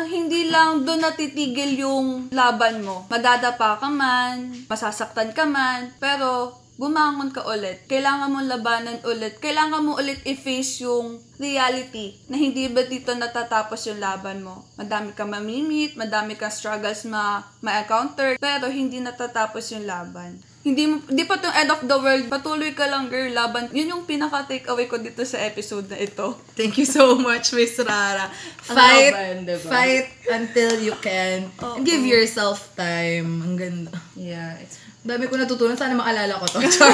[0.08, 3.04] hindi lang doon natitigil yung laban mo.
[3.12, 7.84] Madadapa ka man, masasaktan ka man, pero bumangon ka ulit.
[7.92, 9.36] Kailangan mo labanan ulit.
[9.44, 14.64] Kailangan mo ulit i-face yung reality na hindi ba dito natatapos yung laban mo.
[14.80, 20.40] Madami ka mamimit, madami kang struggles ma ma-encounter, pero hindi natatapos yung laban.
[20.60, 23.72] Hindi mo, di pa tong end of the world, patuloy ka lang girl, laban.
[23.72, 26.36] Yun yung pinaka-take away ko dito sa episode na ito.
[26.60, 28.28] Thank you so much, Miss Rara.
[28.60, 29.72] Fight, laban, diba?
[29.72, 31.47] fight until you can.
[31.64, 33.39] And give yourself time.
[33.39, 33.95] Ang ganda.
[34.20, 35.80] Yeah, it's Dami ko natutunan.
[35.80, 36.60] Sana maalala ko to.
[36.76, 36.91] Char.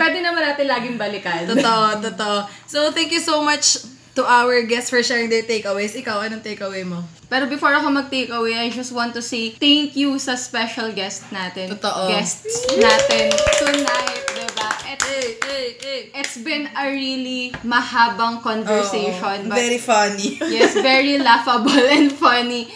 [0.00, 1.44] Pwede naman natin laging balikan.
[1.44, 2.38] totoo, totoo.
[2.64, 5.92] So, thank you so much to our guests for sharing their takeaways.
[5.92, 7.02] Ikaw, anong takeaway mo?
[7.26, 11.26] Pero before ako mag-take away, I just want to say thank you sa special guest
[11.30, 11.74] natin.
[11.74, 12.06] Totoo.
[12.06, 12.46] Guests
[12.78, 14.68] natin tonight, diba?
[14.86, 16.00] It, Hey, hey, hey.
[16.14, 19.46] it's been a really mahabang conversation.
[19.46, 20.38] but Very funny.
[20.40, 22.70] yes, very laughable and funny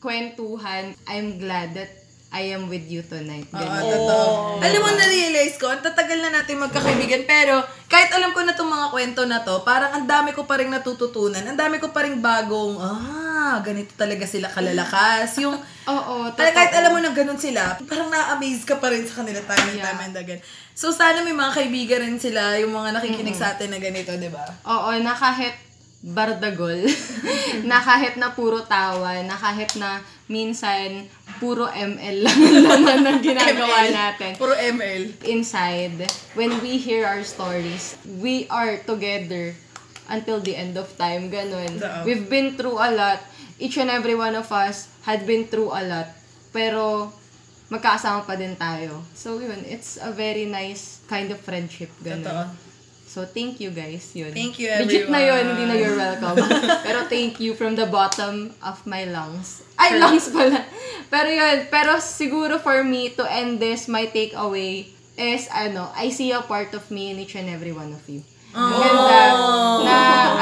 [0.00, 0.94] kwentuhan.
[1.06, 1.90] I'm glad that
[2.36, 3.48] I am with you tonight.
[3.48, 3.80] Oo, Ganun.
[3.88, 4.28] totoo.
[4.60, 8.68] Alam mo, na-realize ko, ang tatagal na natin magkakaibigan, pero kahit alam ko na itong
[8.68, 11.40] mga kwento na to, parang ang dami ko pa rin natututunan.
[11.40, 15.32] Ang dami ko pa rin bagong, ah, ganito talaga sila kalalakas.
[15.42, 15.56] Yung,
[15.86, 16.80] Oo, Kaya kahit totoo.
[16.82, 19.86] alam mo na ganun sila, parang na-amaze ka pa rin sa kanila time and Yeah.
[19.86, 20.40] time and again.
[20.72, 24.28] So, sana may mga kaibigan rin sila, yung mga nakikinig sa atin na ganito, di
[24.28, 24.44] ba?
[24.62, 25.56] Oo, na kahit
[26.02, 26.84] bardagol,
[27.70, 31.06] na kahit na puro tawa, na kahit na minsan
[31.38, 33.92] puro ML lang naman ang ginagawa ML.
[33.94, 34.30] natin.
[34.34, 35.02] Puro ML.
[35.22, 36.02] Inside,
[36.34, 39.54] when we hear our stories, we are together
[40.08, 41.30] until the end of time.
[41.30, 41.78] Ganun.
[41.78, 42.00] Oo.
[42.02, 43.20] We've been through a lot.
[43.56, 46.08] Each and every one of us had been through a lot.
[46.52, 47.10] Pero,
[47.68, 49.02] magkasama pa din tayo.
[49.14, 49.62] So, yun.
[49.66, 51.90] It's a very nice kind of friendship.
[52.02, 52.22] Ganun.
[52.22, 52.65] Totoo.
[53.16, 54.12] So, thank you guys.
[54.12, 54.36] Yun.
[54.36, 55.56] Thank you, Legit na yun, everyone.
[55.56, 56.36] hindi na you're welcome.
[56.84, 59.64] pero thank you from the bottom of my lungs.
[59.80, 60.60] Ay, lungs pala.
[61.08, 64.84] Pero yun, pero siguro for me to end this, my takeaway
[65.16, 68.20] is, ano, I see a part of me in each and every one of you.
[68.56, 69.22] Ang Ganda.
[69.84, 69.98] Na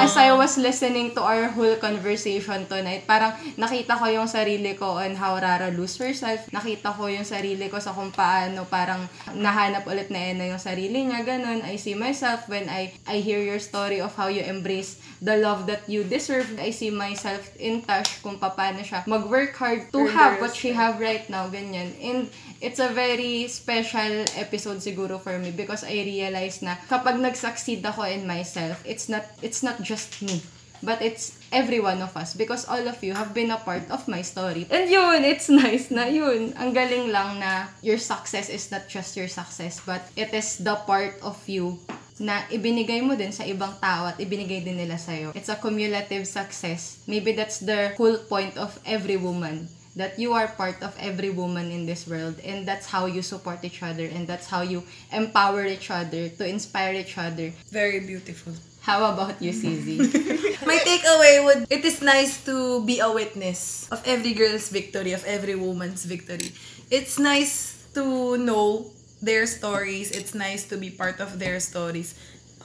[0.07, 5.03] as I was listening to our whole conversation tonight, parang nakita ko yung sarili ko
[5.03, 6.47] on how Rara lose herself.
[6.55, 9.03] Nakita ko yung sarili ko sa kung paano parang
[9.35, 11.27] nahanap ulit na Ena yung sarili niya.
[11.27, 11.67] Ganun.
[11.67, 15.67] I see myself when I I hear your story of how you embrace the love
[15.67, 16.47] that you deserve.
[16.61, 21.03] I see myself in touch kung paano siya mag-work hard to have what she have
[21.03, 21.51] right now.
[21.51, 21.91] Ganyan.
[21.99, 27.83] And it's a very special episode siguro for me because I realized na kapag nag-succeed
[27.83, 30.43] ako in myself, it's not it's not just me.
[30.85, 34.05] But it's every one of us because all of you have been a part of
[34.05, 34.69] my story.
[34.69, 36.53] And yun, it's nice na yun.
[36.61, 40.77] Ang galing lang na your success is not just your success, but it is the
[40.85, 41.81] part of you
[42.21, 45.35] na ibinigay mo din sa ibang tao at ibinigay din nila sa'yo.
[45.35, 47.03] It's a cumulative success.
[47.11, 49.67] Maybe that's the whole point of every woman
[49.97, 53.63] that you are part of every woman in this world and that's how you support
[53.63, 54.83] each other and that's how you
[55.13, 57.53] empower each other to inspire each other.
[57.71, 58.53] Very beautiful.
[58.85, 59.97] How about you, CZ?
[60.69, 65.25] My takeaway would, it is nice to be a witness of every girl's victory, of
[65.25, 66.53] every woman's victory.
[66.91, 68.93] It's nice to know
[69.23, 70.11] their stories.
[70.13, 72.13] It's nice to be part of their stories.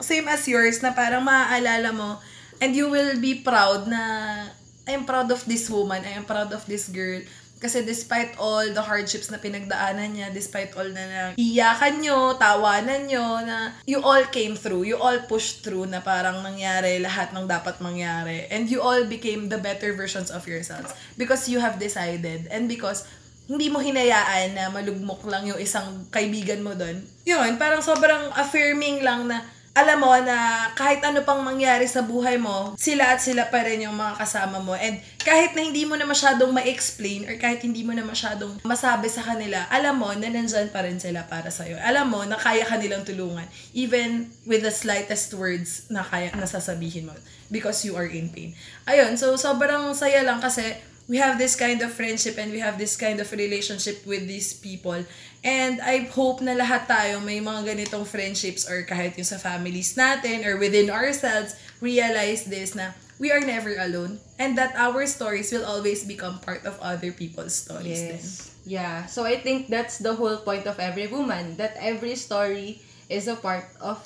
[0.02, 2.20] Same as yours, na parang maaalala mo,
[2.60, 4.48] and you will be proud na,
[4.90, 7.22] I am proud of this woman, I am proud of this girl.
[7.60, 13.06] Kasi despite all the hardships na pinagdaanan niya, despite all na na iyakan nyo, tawanan
[13.06, 17.46] nyo, na you all came through, you all pushed through na parang nangyari lahat ng
[17.46, 18.48] dapat mangyari.
[18.48, 20.96] And you all became the better versions of yourselves.
[21.20, 22.48] Because you have decided.
[22.48, 23.04] And because
[23.52, 27.04] hindi mo hinayaan na malugmok lang yung isang kaibigan mo doon.
[27.28, 29.44] Yun, parang sobrang affirming lang na
[29.80, 33.88] alam mo na kahit ano pang mangyari sa buhay mo, sila at sila pa rin
[33.88, 34.76] yung mga kasama mo.
[34.76, 39.08] And kahit na hindi mo na masyadong ma-explain or kahit hindi mo na masyadong masabi
[39.08, 41.80] sa kanila, alam mo na nandyan pa rin sila para sa'yo.
[41.80, 43.48] Alam mo na kaya kanilang tulungan.
[43.72, 47.16] Even with the slightest words na kaya nasasabihin mo.
[47.48, 48.54] Because you are in pain.
[48.86, 50.76] Ayun, so sobrang saya lang kasi
[51.10, 54.54] we have this kind of friendship and we have this kind of relationship with these
[54.54, 55.04] people.
[55.44, 59.98] And I hope na lahat tayo may mga ganitong friendships or kahit yung sa families
[59.98, 65.50] natin or within ourselves, realize this na we are never alone and that our stories
[65.50, 68.22] will always become part of other people's stories then.
[68.22, 68.56] Yes.
[68.70, 69.10] Yeah.
[69.10, 71.58] So I think that's the whole point of every woman.
[71.58, 73.98] That every story is a part of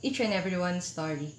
[0.00, 1.34] each and everyone's story.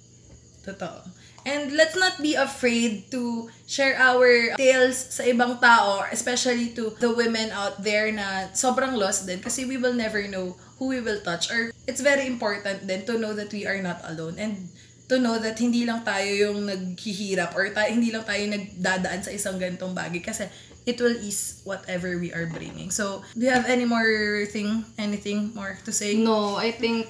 [0.68, 1.00] Totoo.
[1.44, 7.12] And let's not be afraid to share our tales sa ibang tao, especially to the
[7.12, 11.20] women out there na sobrang lost din kasi we will never know who we will
[11.20, 11.52] touch.
[11.52, 14.72] Or it's very important then to know that we are not alone and
[15.08, 19.30] to know that hindi lang tayo yung naghihirap or tayo, hindi lang tayo nagdadaan sa
[19.30, 20.48] isang ganitong bagay kasi
[20.86, 22.90] it will ease whatever we are bringing.
[22.90, 26.16] So, do you have any more thing, anything more to say?
[26.16, 27.08] No, I think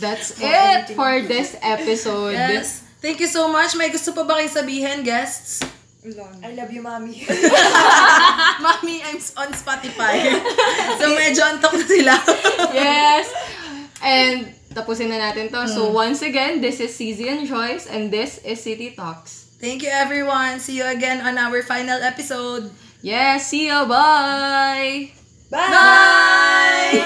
[0.00, 2.36] that's it for this episode.
[2.36, 2.83] Yes.
[3.04, 3.76] Thank you so much.
[3.76, 5.60] May gusto pa ba kayong sabihin, guests?
[6.40, 7.20] I love you, mommy.
[8.64, 10.24] Mami, I'm on Spotify.
[11.00, 12.16] so, medyo antok na sila.
[12.72, 13.28] yes.
[14.00, 15.68] And tapusin na natin to.
[15.68, 19.52] So once again, this is CZ and Joyce and this is City Talks.
[19.60, 20.60] Thank you, everyone.
[20.60, 22.72] See you again on our final episode.
[23.04, 23.84] Yes, see you.
[23.84, 25.12] Bye.
[25.52, 27.04] Bye!